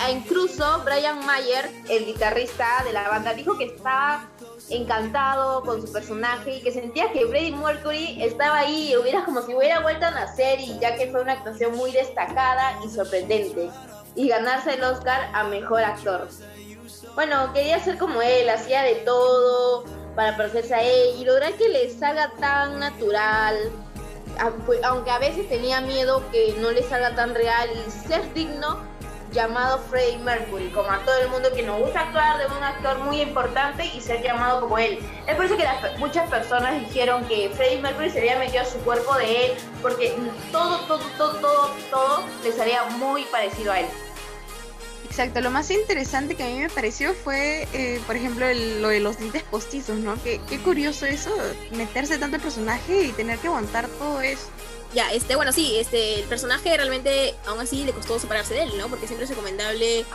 E 0.08 0.12
incluso 0.12 0.82
Brian 0.84 1.26
Mayer, 1.26 1.70
el 1.90 2.06
guitarrista 2.06 2.84
de 2.86 2.94
la 2.94 3.08
banda, 3.10 3.34
dijo 3.34 3.58
que 3.58 3.66
estaba 3.66 4.28
encantado 4.70 5.64
con 5.64 5.86
su 5.86 5.92
personaje 5.92 6.58
y 6.58 6.62
que 6.62 6.72
sentía 6.72 7.12
que 7.12 7.28
Freddie 7.28 7.56
Mercury 7.56 8.24
estaba 8.24 8.60
ahí, 8.60 8.96
hubiera 8.96 9.26
como 9.26 9.42
si 9.42 9.54
hubiera 9.54 9.82
vuelto 9.82 10.06
a 10.06 10.12
nacer 10.12 10.60
y 10.60 10.80
ya 10.80 10.96
que 10.96 11.12
fue 11.12 11.22
una 11.22 11.34
actuación 11.34 11.76
muy 11.76 11.92
destacada 11.92 12.80
y 12.86 12.90
sorprendente 12.90 13.70
y 14.16 14.30
ganarse 14.30 14.74
el 14.74 14.84
Oscar 14.84 15.30
a 15.34 15.44
mejor 15.46 15.84
actor. 15.84 16.28
Bueno, 17.16 17.52
quería 17.54 17.84
ser 17.84 17.98
como 17.98 18.22
él, 18.22 18.50
hacía 18.50 18.84
de 18.84 18.96
todo, 18.96 19.84
para 20.16 20.38
parecerse 20.38 20.74
a 20.74 20.82
él 20.82 21.16
y 21.20 21.26
lograr 21.26 21.54
que 21.54 21.70
le 21.70 21.90
salga 21.90 22.32
tan 22.40 22.80
natural, 22.80 23.56
aunque 24.84 25.12
a 25.12 25.20
veces 25.20 25.48
tenía 25.50 25.82
miedo 25.82 26.24
que 26.32 26.56
no 26.60 26.72
le 26.72 26.84
salga 26.84 27.16
tan 27.16 27.36
real 27.36 27.70
y 27.88 27.92
ser 27.92 28.34
digno 28.34 28.80
llamado 29.32 29.80
Freddie 29.90 30.18
Mercury, 30.20 30.70
como 30.72 30.90
a 30.90 31.00
todo 31.00 31.18
el 31.20 31.30
mundo 31.30 31.50
que 31.54 31.64
nos 31.64 31.80
gusta 31.80 32.02
actuar 32.02 32.38
de 32.38 32.48
un 32.48 32.64
actor 32.64 33.00
muy 33.00 33.22
importante 33.22 33.86
y 33.86 34.02
ser 34.02 34.22
llamado 34.22 34.62
como 34.62 34.78
él. 34.78 35.00
Es 35.28 35.36
por 35.36 35.46
eso 35.46 35.56
que 35.56 35.66
muchas 35.98 36.30
personas 36.30 36.80
dijeron 36.82 37.24
que 37.26 37.50
Freddie 37.56 37.82
Mercury 37.82 38.10
se 38.10 38.20
había 38.20 38.38
metido 38.38 38.62
a 38.64 38.66
su 38.66 38.78
cuerpo 38.80 39.16
de 39.16 39.46
él, 39.46 39.52
porque 39.82 40.14
todo, 40.52 40.80
todo, 40.86 41.00
todo, 41.18 41.34
todo, 41.40 41.72
todo 41.90 42.24
le 42.44 42.52
salía 42.52 42.84
muy 42.98 43.24
parecido 43.26 43.72
a 43.72 43.80
él. 43.80 43.88
Exacto, 45.12 45.42
lo 45.42 45.52
más 45.52 45.70
interesante 45.70 46.36
que 46.36 46.44
a 46.44 46.48
mí 46.48 46.60
me 46.60 46.70
pareció 46.70 47.14
fue, 47.14 47.68
eh, 47.74 48.00
por 48.08 48.16
ejemplo, 48.16 48.46
lo 48.80 48.88
de 48.88 49.02
los 49.02 49.20
dientes 49.20 49.44
postizos, 49.44 49.98
¿no? 49.98 50.16
Qué, 50.24 50.40
qué 50.48 50.58
curioso 50.58 51.06
eso, 51.06 51.32
meterse 51.72 52.18
tanto 52.18 52.38
el 52.38 52.42
personaje 52.42 53.08
y 53.08 53.12
tener 53.12 53.38
que 53.40 53.48
aguantar 53.48 53.90
todo 54.00 54.22
eso. 54.22 54.48
Ya, 54.96 55.12
este, 55.12 55.36
bueno, 55.36 55.52
sí, 55.52 55.76
este, 55.76 56.22
el 56.22 56.30
personaje 56.30 56.78
realmente 56.78 57.36
aún 57.46 57.60
así 57.60 57.84
le 57.84 57.92
costó 57.92 58.20
separarse 58.20 58.54
de 58.54 58.64
él, 58.64 58.78
¿no? 58.78 58.88
Porque 58.88 59.06
siempre 59.06 59.26
es 59.26 59.30
recomendable, 59.30 60.06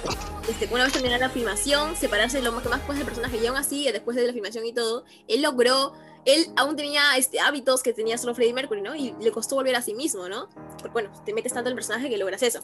este, 0.48 0.66
una 0.70 0.84
vez 0.84 0.94
terminada 0.94 1.26
la 1.26 1.30
filmación, 1.30 1.94
separarse 1.94 2.40
lo 2.40 2.52
más 2.52 2.62
que 2.62 2.70
más 2.70 2.80
puede 2.80 3.00
del 3.00 3.06
personaje. 3.06 3.36
Y 3.36 3.46
aún 3.46 3.58
así, 3.58 3.86
después 3.92 4.16
de 4.16 4.26
la 4.26 4.32
filmación 4.32 4.64
y 4.64 4.72
todo, 4.72 5.04
él 5.28 5.42
logró, 5.42 5.92
él 6.24 6.46
aún 6.56 6.74
tenía 6.74 7.18
este, 7.18 7.38
hábitos 7.38 7.82
que 7.82 7.92
tenía 7.92 8.16
solo 8.16 8.34
Freddie 8.34 8.54
Mercury, 8.54 8.80
¿no? 8.80 8.94
Y 8.94 9.14
le 9.20 9.30
costó 9.30 9.56
volver 9.56 9.76
a 9.76 9.82
sí 9.82 9.92
mismo, 9.92 10.26
¿no? 10.26 10.48
Porque, 10.78 10.88
bueno, 10.94 11.12
te 11.26 11.34
metes 11.34 11.52
tanto 11.52 11.68
en 11.68 11.72
el 11.72 11.76
personaje 11.76 12.08
que 12.08 12.16
logras 12.16 12.42
eso. 12.42 12.62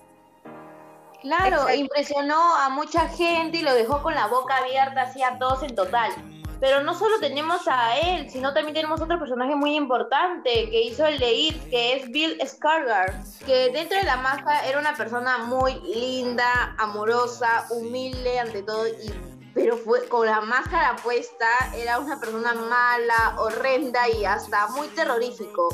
Claro, 1.22 1.72
impresionó 1.72 2.56
a 2.56 2.68
mucha 2.68 3.08
gente 3.08 3.58
y 3.58 3.62
lo 3.62 3.72
dejó 3.74 4.02
con 4.02 4.14
la 4.14 4.26
boca 4.26 4.56
abierta, 4.56 5.02
así 5.02 5.22
a 5.22 5.38
todos 5.38 5.62
en 5.62 5.74
total. 5.74 6.10
Pero 6.58 6.82
no 6.82 6.94
solo 6.94 7.18
tenemos 7.20 7.66
a 7.66 7.96
él, 7.98 8.28
sino 8.30 8.52
también 8.52 8.74
tenemos 8.74 9.00
otro 9.00 9.18
personaje 9.18 9.54
muy 9.54 9.76
importante 9.76 10.68
que 10.70 10.82
hizo 10.82 11.06
el 11.06 11.18
de 11.18 11.32
It, 11.32 11.70
que 11.70 11.96
es 11.96 12.10
Bill 12.10 12.38
Skarsgård, 12.40 13.44
que 13.46 13.70
dentro 13.70 13.98
de 13.98 14.04
la 14.04 14.16
máscara 14.16 14.66
era 14.66 14.78
una 14.78 14.94
persona 14.94 15.38
muy 15.38 15.74
linda, 15.80 16.74
amorosa, 16.78 17.66
humilde 17.70 18.38
ante 18.38 18.62
todo, 18.62 18.86
y, 18.86 19.12
pero 19.54 19.76
fue, 19.76 20.08
con 20.08 20.26
la 20.26 20.40
máscara 20.40 20.96
puesta 21.02 21.48
era 21.76 21.98
una 21.98 22.18
persona 22.18 22.54
mala, 22.54 23.34
horrenda 23.38 24.08
y 24.08 24.24
hasta 24.24 24.68
muy 24.68 24.88
terrorífico. 24.88 25.68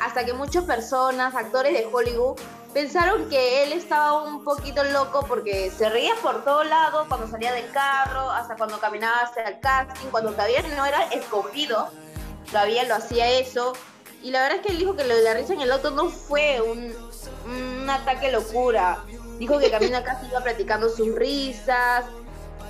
Hasta 0.00 0.24
que 0.24 0.32
muchas 0.32 0.64
personas, 0.64 1.34
actores 1.34 1.72
de 1.72 1.88
Hollywood, 1.90 2.38
pensaron 2.74 3.28
que 3.30 3.62
él 3.62 3.72
estaba 3.72 4.24
un 4.24 4.42
poquito 4.42 4.82
loco 4.82 5.24
porque 5.26 5.70
se 5.70 5.88
reía 5.88 6.12
por 6.20 6.44
todos 6.44 6.66
lados 6.66 7.06
cuando 7.08 7.28
salía 7.28 7.52
del 7.52 7.70
carro, 7.70 8.30
hasta 8.32 8.56
cuando 8.56 8.78
caminaba 8.80 9.22
hacia 9.22 9.44
el 9.44 9.60
casting, 9.60 10.08
cuando 10.10 10.32
todavía 10.32 10.60
no 10.76 10.84
era 10.84 11.04
escogido, 11.04 11.88
todavía 12.50 12.82
lo 12.84 12.96
hacía 12.96 13.30
eso. 13.30 13.72
Y 14.22 14.30
la 14.32 14.42
verdad 14.42 14.56
es 14.56 14.66
que 14.66 14.72
él 14.72 14.78
dijo 14.78 14.96
que 14.96 15.04
lo 15.04 15.14
de 15.14 15.22
la 15.22 15.34
risa 15.34 15.52
en 15.52 15.60
el 15.60 15.70
auto 15.70 15.90
no 15.92 16.08
fue 16.08 16.60
un, 16.60 16.92
un 17.46 17.88
ataque 17.88 18.32
locura. 18.32 19.04
Dijo 19.38 19.58
que 19.58 19.70
camino 19.70 19.96
a 19.98 20.02
casa 20.04 20.26
iba 20.28 20.40
practicando 20.40 20.88
sus 20.88 21.14
risas. 21.14 22.06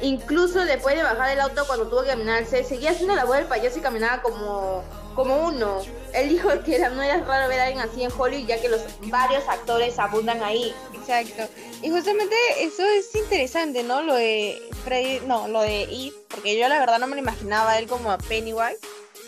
Incluso 0.02 0.64
después 0.64 0.96
de 0.96 1.02
bajar 1.02 1.30
del 1.30 1.40
auto, 1.40 1.64
cuando 1.66 1.88
tuvo 1.88 2.02
que 2.02 2.08
caminar, 2.08 2.44
se 2.44 2.64
seguía 2.64 2.90
haciendo 2.90 3.14
la 3.14 3.24
voz 3.24 3.36
del 3.36 3.46
payaso 3.46 3.78
y 3.78 3.82
caminaba 3.82 4.20
como 4.20 4.82
como 5.14 5.36
uno. 5.48 5.80
Él 6.12 6.28
dijo 6.28 6.48
que 6.64 6.78
no 6.78 7.02
era 7.02 7.20
raro 7.24 7.48
ver 7.48 7.60
a 7.60 7.64
alguien 7.66 7.80
así 7.80 8.02
en 8.02 8.10
Hollywood, 8.16 8.46
ya 8.46 8.60
que 8.60 8.68
los 8.68 8.82
varios 9.02 9.46
actores 9.48 9.98
abundan 9.98 10.42
ahí. 10.42 10.74
Exacto. 10.94 11.44
Y 11.82 11.90
justamente 11.90 12.34
eso 12.60 12.84
es 12.84 13.14
interesante, 13.14 13.82
¿no? 13.82 14.02
Lo 14.02 14.14
de 14.14 14.60
Freddy, 14.84 15.20
no, 15.26 15.48
lo 15.48 15.62
de 15.62 15.82
Eve, 15.82 16.12
porque 16.28 16.58
yo 16.58 16.68
la 16.68 16.78
verdad 16.78 16.98
no 16.98 17.06
me 17.06 17.16
lo 17.16 17.22
imaginaba 17.22 17.72
a 17.72 17.78
él 17.78 17.86
como 17.86 18.10
a 18.10 18.18
Pennywise, 18.18 18.80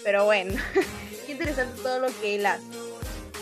pero 0.02 0.24
bueno, 0.24 0.54
qué 1.26 1.32
interesante 1.32 1.82
todo 1.82 1.98
lo 1.98 2.08
que 2.20 2.36
él 2.36 2.46
hace. 2.46 2.85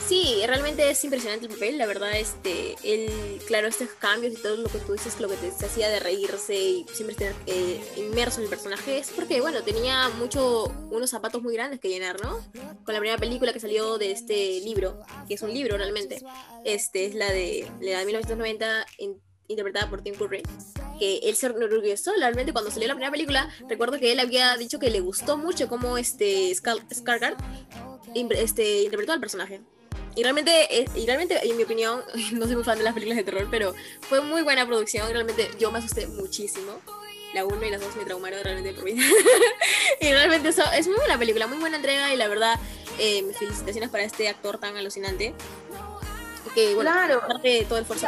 Sí, 0.08 0.42
realmente 0.46 0.90
es 0.90 1.02
impresionante 1.02 1.46
el 1.46 1.52
papel, 1.52 1.78
la 1.78 1.86
verdad, 1.86 2.14
este, 2.14 2.76
él, 2.82 3.40
claro, 3.46 3.68
estos 3.68 3.88
cambios 3.98 4.34
y 4.34 4.36
todo 4.36 4.56
lo 4.56 4.68
que 4.68 4.78
tú 4.78 4.92
dices, 4.92 5.18
lo 5.18 5.30
que 5.30 5.36
te, 5.36 5.48
hacía 5.64 5.88
de 5.88 5.98
reírse 5.98 6.54
y 6.54 6.86
siempre 6.92 7.12
estar 7.12 7.32
eh, 7.46 7.82
inmerso 7.96 8.40
en 8.40 8.44
el 8.44 8.50
personaje, 8.50 8.98
es 8.98 9.10
porque, 9.10 9.40
bueno, 9.40 9.62
tenía 9.62 10.10
mucho, 10.10 10.64
unos 10.90 11.08
zapatos 11.08 11.42
muy 11.42 11.54
grandes 11.54 11.80
que 11.80 11.88
llenar, 11.88 12.22
¿no? 12.22 12.38
Con 12.84 12.92
la 12.92 13.00
primera 13.00 13.16
película 13.16 13.54
que 13.54 13.60
salió 13.60 13.96
de 13.96 14.10
este 14.10 14.60
libro, 14.60 15.00
que 15.26 15.34
es 15.34 15.42
un 15.42 15.54
libro 15.54 15.78
realmente, 15.78 16.20
este, 16.64 17.06
es 17.06 17.14
la 17.14 17.32
de, 17.32 17.66
la 17.80 18.00
de 18.00 18.04
1990, 18.04 18.86
interpretada 19.48 19.88
por 19.88 20.02
Tim 20.02 20.16
Curry, 20.16 20.42
que 20.98 21.16
él 21.22 21.34
se 21.34 21.46
enorgulleció 21.46 22.12
realmente 22.18 22.52
cuando 22.52 22.70
salió 22.70 22.88
la 22.88 22.94
primera 22.94 23.10
película. 23.10 23.48
Recuerdo 23.70 23.98
que 23.98 24.12
él 24.12 24.20
había 24.20 24.54
dicho 24.58 24.78
que 24.78 24.90
le 24.90 25.00
gustó 25.00 25.38
mucho 25.38 25.66
cómo 25.66 25.96
este 25.96 26.54
Scar 26.54 26.76
este, 28.14 28.82
interpretó 28.82 29.12
al 29.12 29.20
personaje. 29.20 29.62
Y 30.16 30.22
realmente, 30.22 30.81
eh, 30.81 30.87
y 30.94 31.07
realmente, 31.07 31.40
en 31.42 31.57
mi 31.57 31.64
opinión, 31.64 32.03
no 32.33 32.46
soy 32.46 32.55
muy 32.55 32.64
fan 32.64 32.79
de 32.79 32.85
las 32.85 32.94
películas 32.94 33.18
de 33.18 33.24
terror, 33.24 33.48
pero 33.50 33.74
fue 34.00 34.20
muy 34.20 34.42
buena 34.42 34.66
producción. 34.66 35.09
Realmente 35.11 35.50
yo 35.59 35.70
me 35.70 35.79
asusté 35.79 36.07
muchísimo. 36.07 36.81
La 37.33 37.44
1 37.44 37.64
y 37.64 37.70
la 37.70 37.79
2 37.79 37.96
me 37.96 38.05
traumaron 38.05 38.44
realmente 38.44 38.72
por 38.74 38.85
vida. 38.85 39.03
y 40.00 40.12
realmente 40.12 40.50
eso, 40.50 40.62
es 40.72 40.87
muy 40.87 40.96
buena 40.96 41.18
película, 41.18 41.48
muy 41.48 41.59
buena 41.59 41.77
entrega 41.77 42.14
y 42.14 42.16
la 42.16 42.29
verdad, 42.29 42.61
eh, 42.98 43.22
mis 43.22 43.37
felicitaciones 43.37 43.90
para 43.90 44.05
este 44.05 44.29
actor 44.29 44.59
tan 44.59 44.77
alucinante. 44.77 45.35
Que, 46.55 46.77
bueno, 46.77 46.92
claro. 46.92 47.20
de 47.42 47.64
todo 47.64 47.79
el 47.79 47.83
esfuerzo 47.83 48.07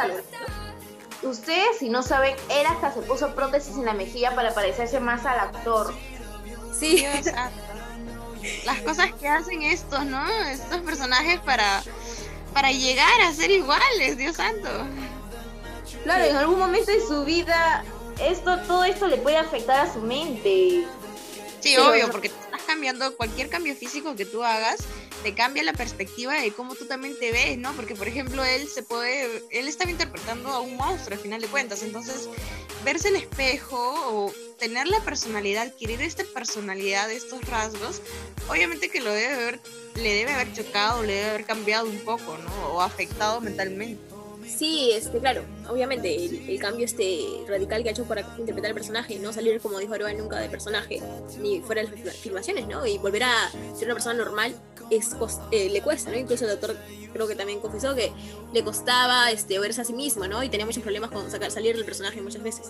Ustedes, 1.23 1.79
si 1.79 1.89
no 1.89 2.03
saben, 2.03 2.35
él 2.49 2.65
hasta 2.67 2.93
se 2.93 3.01
puso 3.01 3.35
prótesis 3.35 3.75
en 3.75 3.83
la 3.83 3.93
mejilla 3.93 4.33
para 4.35 4.53
parecerse 4.53 5.01
más 5.01 5.25
al 5.25 5.39
actor. 5.39 5.93
Sí. 6.77 7.05
las 8.65 8.81
cosas 8.81 9.11
que 9.13 9.27
hacen 9.27 9.63
estos, 9.63 10.05
¿no? 10.05 10.25
Estos 10.45 10.79
personajes 10.81 11.39
para, 11.41 11.83
para 12.57 12.71
llegar 12.71 13.21
a 13.21 13.31
ser 13.35 13.51
iguales, 13.51 14.17
Dios 14.17 14.37
santo. 14.37 14.67
Claro, 16.03 16.23
en 16.25 16.35
algún 16.35 16.57
momento 16.57 16.91
de 16.91 17.05
su 17.05 17.23
vida, 17.23 17.85
esto, 18.19 18.57
todo 18.61 18.83
esto 18.83 19.05
le 19.07 19.17
puede 19.17 19.37
afectar 19.37 19.81
a 19.81 19.93
su 19.93 19.99
mente. 19.99 20.83
Sí, 21.59 21.77
obvio, 21.77 22.09
porque 22.09 22.29
te 22.29 22.35
estás 22.45 22.63
cambiando, 22.63 23.15
cualquier 23.15 23.49
cambio 23.49 23.75
físico 23.75 24.15
que 24.15 24.25
tú 24.25 24.43
hagas, 24.43 24.79
te 25.21 25.35
cambia 25.35 25.61
la 25.61 25.73
perspectiva 25.73 26.33
de 26.33 26.51
cómo 26.51 26.73
tú 26.73 26.87
también 26.87 27.15
te 27.19 27.31
ves, 27.31 27.59
¿no? 27.59 27.73
Porque, 27.73 27.93
por 27.93 28.07
ejemplo, 28.07 28.43
él 28.43 28.67
se 28.67 28.81
puede, 28.81 29.43
él 29.51 29.67
estaba 29.67 29.91
interpretando 29.91 30.49
a 30.49 30.59
un 30.59 30.77
monstruo 30.77 31.15
al 31.15 31.21
final 31.21 31.39
de 31.39 31.47
cuentas, 31.49 31.83
entonces, 31.83 32.27
verse 32.83 33.09
el 33.09 33.15
espejo 33.15 33.77
o 33.77 34.33
tener 34.59 34.87
la 34.87 34.99
personalidad, 35.01 35.67
adquirir 35.67 36.01
esta 36.01 36.23
personalidad, 36.33 37.11
estos 37.11 37.41
rasgos, 37.45 38.01
obviamente 38.49 38.89
que 38.89 39.01
lo 39.01 39.11
debe 39.11 39.33
haber, 39.33 39.59
le 39.95 40.13
debe 40.13 40.33
haber 40.33 40.53
chocado, 40.53 41.03
le 41.03 41.13
debe 41.13 41.29
haber 41.29 41.45
cambiado 41.45 41.87
un 41.87 41.99
poco, 41.99 42.37
¿no? 42.37 42.73
O 42.73 42.81
afectado 42.81 43.41
mentalmente. 43.41 44.06
Sí, 44.47 44.91
este, 44.93 45.19
claro, 45.19 45.43
obviamente 45.69 46.15
el, 46.15 46.59
cambio 46.59 46.85
este 46.85 47.19
radical 47.47 47.83
que 47.83 47.89
ha 47.89 47.91
hecho 47.91 48.05
para 48.05 48.21
interpretar 48.37 48.69
el 48.69 48.75
personaje, 48.75 49.19
no 49.19 49.33
salir 49.33 49.59
como 49.59 49.77
dijo 49.79 49.93
Aroa 49.93 50.13
nunca 50.13 50.39
de 50.39 50.49
personaje, 50.49 51.01
ni 51.39 51.59
fuera 51.61 51.83
de 51.83 52.05
las 52.05 52.15
filmaciones, 52.15 52.67
¿no? 52.67 52.85
Y 52.85 52.97
volver 52.97 53.23
a 53.23 53.51
ser 53.75 53.85
una 53.85 53.93
persona 53.93 54.15
normal 54.15 54.55
es 54.89 55.15
eh, 55.51 55.69
le 55.69 55.81
cuesta, 55.81 56.11
¿no? 56.11 56.17
Incluso 56.17 56.45
el 56.45 56.51
doctor 56.51 56.77
creo 57.13 57.27
que 57.27 57.35
también 57.35 57.59
confesó 57.59 57.93
que 57.93 58.11
le 58.53 58.63
costaba 58.63 59.31
este, 59.31 59.59
verse 59.59 59.81
a 59.81 59.85
sí 59.85 59.93
mismo, 59.93 60.27
¿no? 60.27 60.43
Y 60.43 60.49
tenía 60.49 60.65
muchos 60.65 60.83
problemas 60.83 61.11
con 61.11 61.29
sacar, 61.29 61.51
salir 61.51 61.75
del 61.75 61.85
personaje 61.85 62.21
muchas 62.21 62.43
veces. 62.43 62.67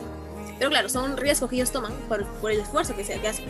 Pero 0.58 0.70
claro, 0.70 0.90
son 0.90 1.16
riesgos 1.18 1.50
que 1.50 1.58
ellos 1.58 1.72
toman 1.72 1.94
por, 2.08 2.26
por 2.40 2.52
el 2.52 2.60
esfuerzo 2.60 2.96
que, 2.96 3.04
se, 3.04 3.20
que 3.20 3.28
hacen. 3.28 3.46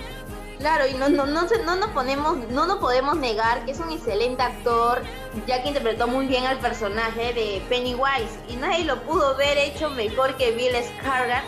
Claro, 0.60 0.88
y 0.88 0.96
no, 0.96 1.08
no, 1.10 1.28
no, 1.28 1.48
se- 1.48 1.64
no 1.64 1.76
nos 1.76 1.92
ponemos, 1.92 2.38
no 2.50 2.66
nos 2.66 2.78
podemos 2.80 3.16
negar 3.16 3.64
que 3.66 3.72
es 3.72 3.80
un 3.80 3.92
excelente 3.92 4.42
actor, 4.42 5.04
ya 5.46 5.62
que 5.62 5.68
interpretó 5.70 6.08
muy 6.08 6.26
bien 6.26 6.46
al 6.48 6.58
personaje 6.60 7.34
de 7.34 7.62
Pennywise, 7.70 8.40
y 8.50 8.56
nadie 8.56 8.84
lo 8.86 9.02
pudo 9.04 9.36
ver 9.38 9.58
hecho 9.60 9.90
mejor 9.92 10.36
que 10.38 10.52
Bill 10.52 10.74
Skarsgård. 10.74 11.44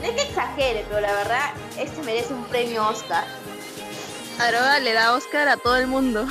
No 0.00 0.04
es 0.06 0.10
que 0.12 0.22
exagere, 0.22 0.84
pero 0.88 1.00
la 1.00 1.12
verdad, 1.12 1.50
este 1.78 2.02
merece 2.02 2.32
un 2.32 2.44
premio 2.46 2.86
Oscar. 2.88 3.24
Aroa 4.40 4.78
le 4.78 4.92
da 4.92 5.14
Oscar 5.14 5.48
a 5.48 5.56
todo 5.56 5.76
el 5.76 5.88
mundo. 5.88 6.26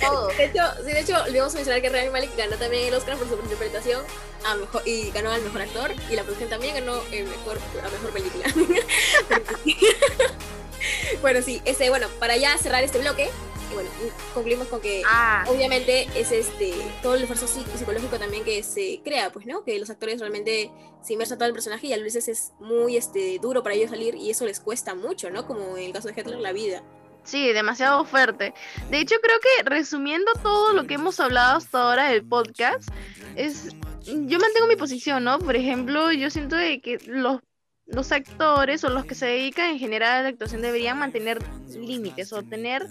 Todo. 0.00 0.28
De 0.28 0.46
hecho, 0.46 0.62
sí, 0.78 0.84
de 0.92 1.00
hecho, 1.00 1.26
le 1.28 1.38
vamos 1.38 1.52
a 1.54 1.56
mencionar 1.56 1.82
que 1.82 1.90
Rami 1.90 2.08
Malek 2.10 2.34
ganó 2.36 2.56
también 2.56 2.88
el 2.88 2.94
Oscar 2.94 3.16
por 3.16 3.28
su 3.28 3.34
interpretación 3.34 4.02
a 4.46 4.54
mejor, 4.54 4.82
y 4.86 5.10
ganó 5.10 5.30
al 5.30 5.42
mejor 5.42 5.62
actor 5.62 5.92
y 6.10 6.16
la 6.16 6.22
producción 6.22 6.48
también 6.50 6.74
ganó 6.74 6.94
el 7.12 7.24
mejor, 7.26 7.58
la 7.82 7.88
mejor 7.90 8.10
película. 8.12 8.44
bueno, 11.22 11.40
sí, 11.42 11.60
este, 11.64 11.88
bueno, 11.90 12.08
para 12.18 12.36
ya 12.36 12.56
cerrar 12.58 12.82
este 12.84 12.98
bloque, 12.98 13.28
y 13.70 13.74
bueno, 13.74 13.88
concluimos 14.34 14.68
con 14.68 14.80
que 14.80 15.02
Ah, 15.06 15.44
obviamente 15.48 16.06
es 16.14 16.30
este 16.30 16.72
todo 17.02 17.14
el 17.14 17.22
esfuerzo 17.22 17.46
psi- 17.46 17.64
psicológico 17.78 18.18
también 18.18 18.44
que 18.44 18.62
se 18.62 19.00
crea, 19.02 19.30
pues, 19.30 19.46
¿no? 19.46 19.64
Que 19.64 19.78
los 19.78 19.88
actores 19.90 20.20
realmente 20.20 20.70
se 21.02 21.14
inmersan 21.14 21.38
todo 21.38 21.48
el 21.48 21.54
personaje 21.54 21.86
y 21.86 21.92
a 21.94 21.98
veces 21.98 22.28
es 22.28 22.52
muy 22.60 22.96
este 22.96 23.38
duro 23.40 23.62
para 23.62 23.74
ellos 23.74 23.90
salir 23.90 24.14
y 24.14 24.30
eso 24.30 24.44
les 24.44 24.60
cuesta 24.60 24.94
mucho, 24.94 25.30
¿no? 25.30 25.46
Como 25.46 25.76
en 25.78 25.84
el 25.86 25.92
caso 25.92 26.08
de 26.08 26.14
Hitler, 26.20 26.38
la 26.38 26.52
vida. 26.52 26.82
sí, 27.24 27.52
demasiado 27.52 28.04
fuerte. 28.04 28.52
De 28.90 28.98
hecho, 28.98 29.14
creo 29.22 29.38
que 29.40 29.62
resumiendo 29.70 30.30
todo 30.42 30.72
lo 30.74 30.86
que 30.86 30.94
hemos 30.94 31.18
hablado 31.20 31.56
hasta 31.56 31.80
ahora 31.80 32.10
del 32.10 32.26
podcast, 32.26 32.88
es 33.36 33.68
yo 34.04 34.38
mantengo 34.38 34.66
mi 34.66 34.76
posición, 34.76 35.24
¿no? 35.24 35.38
Por 35.38 35.56
ejemplo, 35.56 36.12
yo 36.12 36.28
siento 36.28 36.56
de 36.56 36.80
que 36.82 36.98
los 37.06 37.40
los 37.86 38.12
actores 38.12 38.84
o 38.84 38.88
los 38.90 39.04
que 39.04 39.14
se 39.14 39.26
dedican 39.26 39.70
en 39.70 39.78
general 39.78 40.18
a 40.18 40.22
la 40.22 40.28
actuación 40.28 40.62
deberían 40.62 40.98
mantener 40.98 41.38
límites 41.68 42.32
o 42.32 42.42
tener 42.42 42.86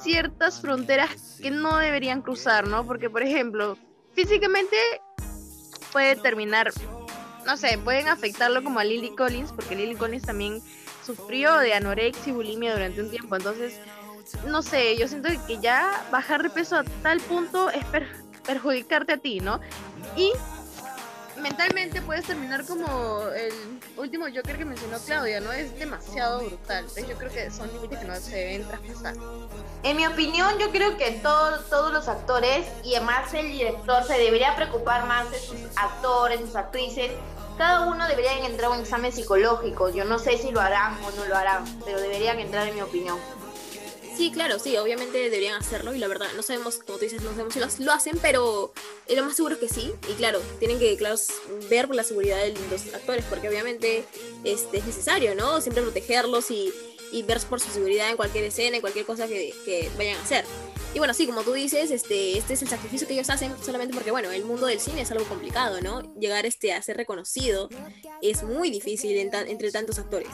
ciertas 0.00 0.60
fronteras 0.60 1.38
que 1.40 1.50
no 1.50 1.76
deberían 1.78 2.22
cruzar, 2.22 2.66
¿no? 2.66 2.84
Porque, 2.86 3.08
por 3.08 3.22
ejemplo, 3.22 3.78
físicamente 4.14 4.76
puede 5.92 6.16
terminar, 6.16 6.72
no 7.46 7.56
sé, 7.56 7.78
pueden 7.78 8.08
afectarlo 8.08 8.64
como 8.64 8.80
a 8.80 8.84
Lily 8.84 9.14
Collins, 9.14 9.52
porque 9.52 9.76
Lily 9.76 9.94
Collins 9.94 10.24
también 10.24 10.60
sufrió 11.04 11.56
de 11.58 11.74
anorexia 11.74 12.30
y 12.30 12.34
bulimia 12.34 12.72
durante 12.72 13.00
un 13.00 13.10
tiempo, 13.10 13.36
entonces, 13.36 13.78
no 14.46 14.62
sé, 14.62 14.96
yo 14.96 15.08
siento 15.08 15.28
que 15.46 15.58
ya 15.60 16.04
bajar 16.10 16.42
de 16.42 16.50
peso 16.50 16.76
a 16.76 16.84
tal 17.02 17.20
punto 17.20 17.70
es 17.70 17.84
per- 17.86 18.08
perjudicarte 18.46 19.12
a 19.12 19.16
ti, 19.18 19.40
¿no? 19.40 19.60
Y 20.16 20.32
mentalmente 21.42 22.00
puedes 22.02 22.24
terminar 22.26 22.64
como 22.64 23.22
el 23.28 23.52
último 23.96 24.26
Joker 24.26 24.56
que 24.56 24.64
mencionó 24.64 24.98
Claudia, 24.98 25.40
¿no? 25.40 25.52
Es 25.52 25.76
demasiado 25.78 26.40
brutal. 26.40 26.78
Entonces 26.78 27.08
yo 27.08 27.16
creo 27.16 27.30
que 27.32 27.50
son 27.50 27.72
límites 27.72 27.98
que 27.98 28.04
no 28.06 28.16
se 28.16 28.36
deben 28.36 28.68
traspasar. 28.68 29.14
En 29.82 29.96
mi 29.96 30.06
opinión, 30.06 30.58
yo 30.58 30.70
creo 30.70 30.96
que 30.96 31.10
todo- 31.22 31.58
todos 31.64 31.92
los 31.92 32.08
actores 32.08 32.66
y 32.84 32.94
además 32.94 33.32
el 33.34 33.48
director 33.48 34.04
se 34.04 34.14
debería 34.18 34.54
preocupar 34.56 35.06
más 35.06 35.30
de 35.30 35.38
sus 35.38 35.58
actores, 35.76 36.40
sus 36.40 36.56
actrices. 36.56 37.10
Cada 37.58 37.82
uno 37.86 38.06
debería 38.08 38.46
entrar 38.46 38.70
a 38.70 38.74
un 38.74 38.80
examen 38.80 39.12
psicológico. 39.12 39.90
Yo 39.90 40.04
no 40.04 40.18
sé 40.18 40.38
si 40.38 40.50
lo 40.52 40.60
harán 40.60 40.94
o 41.04 41.10
no 41.10 41.24
lo 41.26 41.36
harán, 41.36 41.64
pero 41.84 42.00
deberían 42.00 42.38
entrar 42.38 42.66
en 42.68 42.74
mi 42.76 42.80
opinión. 42.80 43.18
Sí, 44.22 44.30
claro, 44.30 44.60
sí, 44.60 44.76
obviamente 44.76 45.18
deberían 45.18 45.56
hacerlo 45.56 45.92
y 45.96 45.98
la 45.98 46.06
verdad, 46.06 46.28
no 46.36 46.42
sabemos, 46.42 46.76
como 46.86 46.96
tú 46.96 47.06
dices, 47.06 47.20
no 47.22 47.30
sabemos 47.30 47.54
si 47.74 47.82
lo 47.82 47.90
hacen, 47.90 48.16
pero 48.22 48.72
eh, 49.08 49.16
lo 49.16 49.24
más 49.24 49.34
seguro 49.34 49.56
es 49.56 49.60
que 49.60 49.68
sí. 49.68 49.92
Y 50.08 50.12
claro, 50.12 50.40
tienen 50.60 50.78
que, 50.78 50.96
claro, 50.96 51.16
ver 51.68 51.88
por 51.88 51.96
la 51.96 52.04
seguridad 52.04 52.36
de 52.36 52.54
los 52.70 52.94
actores, 52.94 53.24
porque 53.28 53.48
obviamente 53.48 54.04
este, 54.44 54.78
es 54.78 54.86
necesario, 54.86 55.34
¿no? 55.34 55.60
Siempre 55.60 55.82
protegerlos 55.82 56.52
y, 56.52 56.72
y 57.12 57.22
ver 57.22 57.38
por 57.48 57.60
su 57.60 57.70
seguridad 57.70 58.10
en 58.10 58.16
cualquier 58.16 58.44
escena, 58.44 58.76
en 58.76 58.80
cualquier 58.80 59.04
cosa 59.06 59.28
que, 59.28 59.54
que 59.64 59.90
vayan 59.96 60.16
a 60.18 60.22
hacer. 60.22 60.44
Y 60.94 60.98
bueno, 60.98 61.14
sí, 61.14 61.26
como 61.26 61.42
tú 61.42 61.52
dices, 61.52 61.90
este, 61.90 62.36
este 62.36 62.52
es 62.54 62.62
el 62.62 62.68
sacrificio 62.68 63.06
que 63.06 63.14
ellos 63.14 63.30
hacen 63.30 63.54
solamente 63.64 63.94
porque, 63.94 64.10
bueno, 64.10 64.30
el 64.30 64.44
mundo 64.44 64.66
del 64.66 64.78
cine 64.78 65.02
es 65.02 65.10
algo 65.10 65.24
complicado, 65.24 65.80
¿no? 65.80 66.02
Llegar 66.18 66.44
este, 66.44 66.72
a 66.74 66.82
ser 66.82 66.96
reconocido 66.98 67.70
es 68.20 68.42
muy 68.42 68.70
difícil 68.70 69.16
en 69.16 69.30
tan- 69.30 69.48
entre 69.48 69.70
tantos 69.70 69.98
actores. 69.98 70.28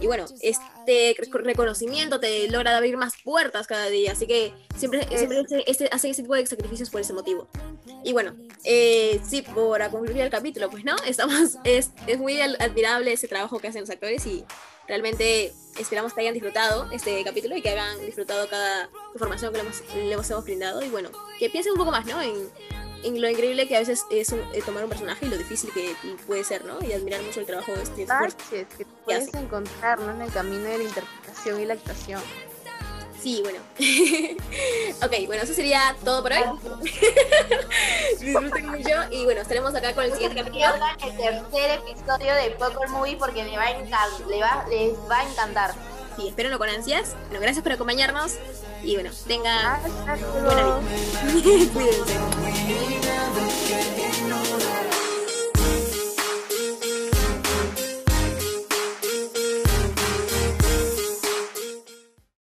Y 0.00 0.06
bueno, 0.06 0.26
este 0.40 1.14
rec- 1.16 1.42
reconocimiento 1.44 2.18
te 2.18 2.48
logra 2.48 2.76
abrir 2.76 2.96
más 2.96 3.12
puertas 3.22 3.66
cada 3.68 3.88
día, 3.90 4.12
así 4.12 4.26
que 4.26 4.52
siempre, 4.76 5.06
siempre 5.16 5.40
ese- 5.42 5.64
ese- 5.68 5.88
hacen 5.92 6.10
ese 6.10 6.22
tipo 6.22 6.34
de 6.34 6.46
sacrificios 6.46 6.90
por 6.90 7.00
ese 7.00 7.12
motivo. 7.12 7.46
Y 8.04 8.12
bueno, 8.12 8.34
eh, 8.64 9.20
sí, 9.28 9.42
para 9.42 9.88
concluir 9.90 10.20
el 10.22 10.30
capítulo, 10.30 10.68
pues 10.68 10.84
no, 10.84 10.96
estamos, 11.06 11.58
es, 11.62 11.90
es 12.08 12.18
muy 12.18 12.40
admirable 12.40 13.12
ese 13.12 13.28
trabajo 13.28 13.60
que 13.60 13.68
hacen 13.68 13.82
los 13.82 13.90
actores 13.90 14.26
y 14.26 14.44
realmente 14.92 15.54
esperamos 15.78 16.12
que 16.12 16.20
hayan 16.20 16.34
disfrutado 16.34 16.86
este 16.92 17.24
capítulo 17.24 17.56
y 17.56 17.62
que 17.62 17.70
hayan 17.70 17.98
disfrutado 18.04 18.46
cada 18.50 18.90
información 19.14 19.50
que 19.50 19.56
le 19.58 19.64
hemos, 19.64 19.82
le 19.94 20.12
hemos, 20.12 20.44
brindado 20.44 20.82
y 20.84 20.90
bueno, 20.90 21.08
que 21.38 21.48
piensen 21.48 21.72
un 21.72 21.78
poco 21.78 21.90
más, 21.90 22.04
¿no? 22.04 22.20
En, 22.20 22.34
en 23.02 23.18
lo 23.18 23.26
increíble 23.30 23.66
que 23.66 23.76
a 23.76 23.78
veces 23.78 24.04
es 24.10 24.28
un- 24.32 24.40
eh, 24.52 24.60
tomar 24.62 24.84
un 24.84 24.90
personaje 24.90 25.24
y 25.24 25.30
lo 25.30 25.38
difícil 25.38 25.72
que 25.72 25.96
puede 26.26 26.44
ser, 26.44 26.66
¿no? 26.66 26.78
Y 26.86 26.92
admirar 26.92 27.22
mucho 27.22 27.40
el 27.40 27.46
trabajo 27.46 27.72
de 27.72 27.84
este. 27.84 28.04
Baches 28.04 28.66
que 28.76 28.84
puedes 29.06 29.32
encontrar 29.32 29.98
¿no? 29.98 30.10
en 30.12 30.20
el 30.20 30.30
camino 30.30 30.64
de 30.64 30.76
la 30.76 30.84
interpretación 30.84 31.60
y 31.62 31.64
la 31.64 31.72
actuación. 31.72 32.20
Sí, 33.22 33.40
bueno. 33.44 33.60
ok, 35.06 35.26
bueno, 35.26 35.42
eso 35.44 35.54
sería 35.54 35.94
todo 36.04 36.22
por 36.22 36.32
hoy. 36.32 36.42
Disfruten 38.20 38.66
mucho 38.68 38.90
y 39.10 39.24
bueno, 39.24 39.40
estaremos 39.42 39.74
acá 39.74 39.94
con 39.94 40.04
el 40.04 40.12
siguiente 40.12 40.36
Que 40.42 40.42
capítulo. 40.60 40.84
el 41.04 41.16
tercer 41.50 41.80
episodio 41.86 42.34
de 42.34 42.50
Poker 42.58 42.88
Movie 42.88 43.16
porque 43.16 43.44
me 43.44 43.56
va 43.56 43.64
a 43.64 43.70
encan- 43.78 44.26
le 44.28 44.40
va, 44.40 44.66
les 44.68 44.92
va 45.10 45.20
a 45.20 45.30
encantar. 45.30 45.74
Sí, 46.16 46.28
espérenlo 46.28 46.58
con 46.58 46.68
ansias. 46.68 47.14
Bueno, 47.28 47.40
gracias 47.40 47.62
por 47.62 47.72
acompañarnos 47.72 48.32
y 48.82 48.94
bueno, 48.94 49.10
tengan 49.26 49.80
buena 50.44 50.64
vida. 50.64 50.80
Cuídense. 51.72 52.18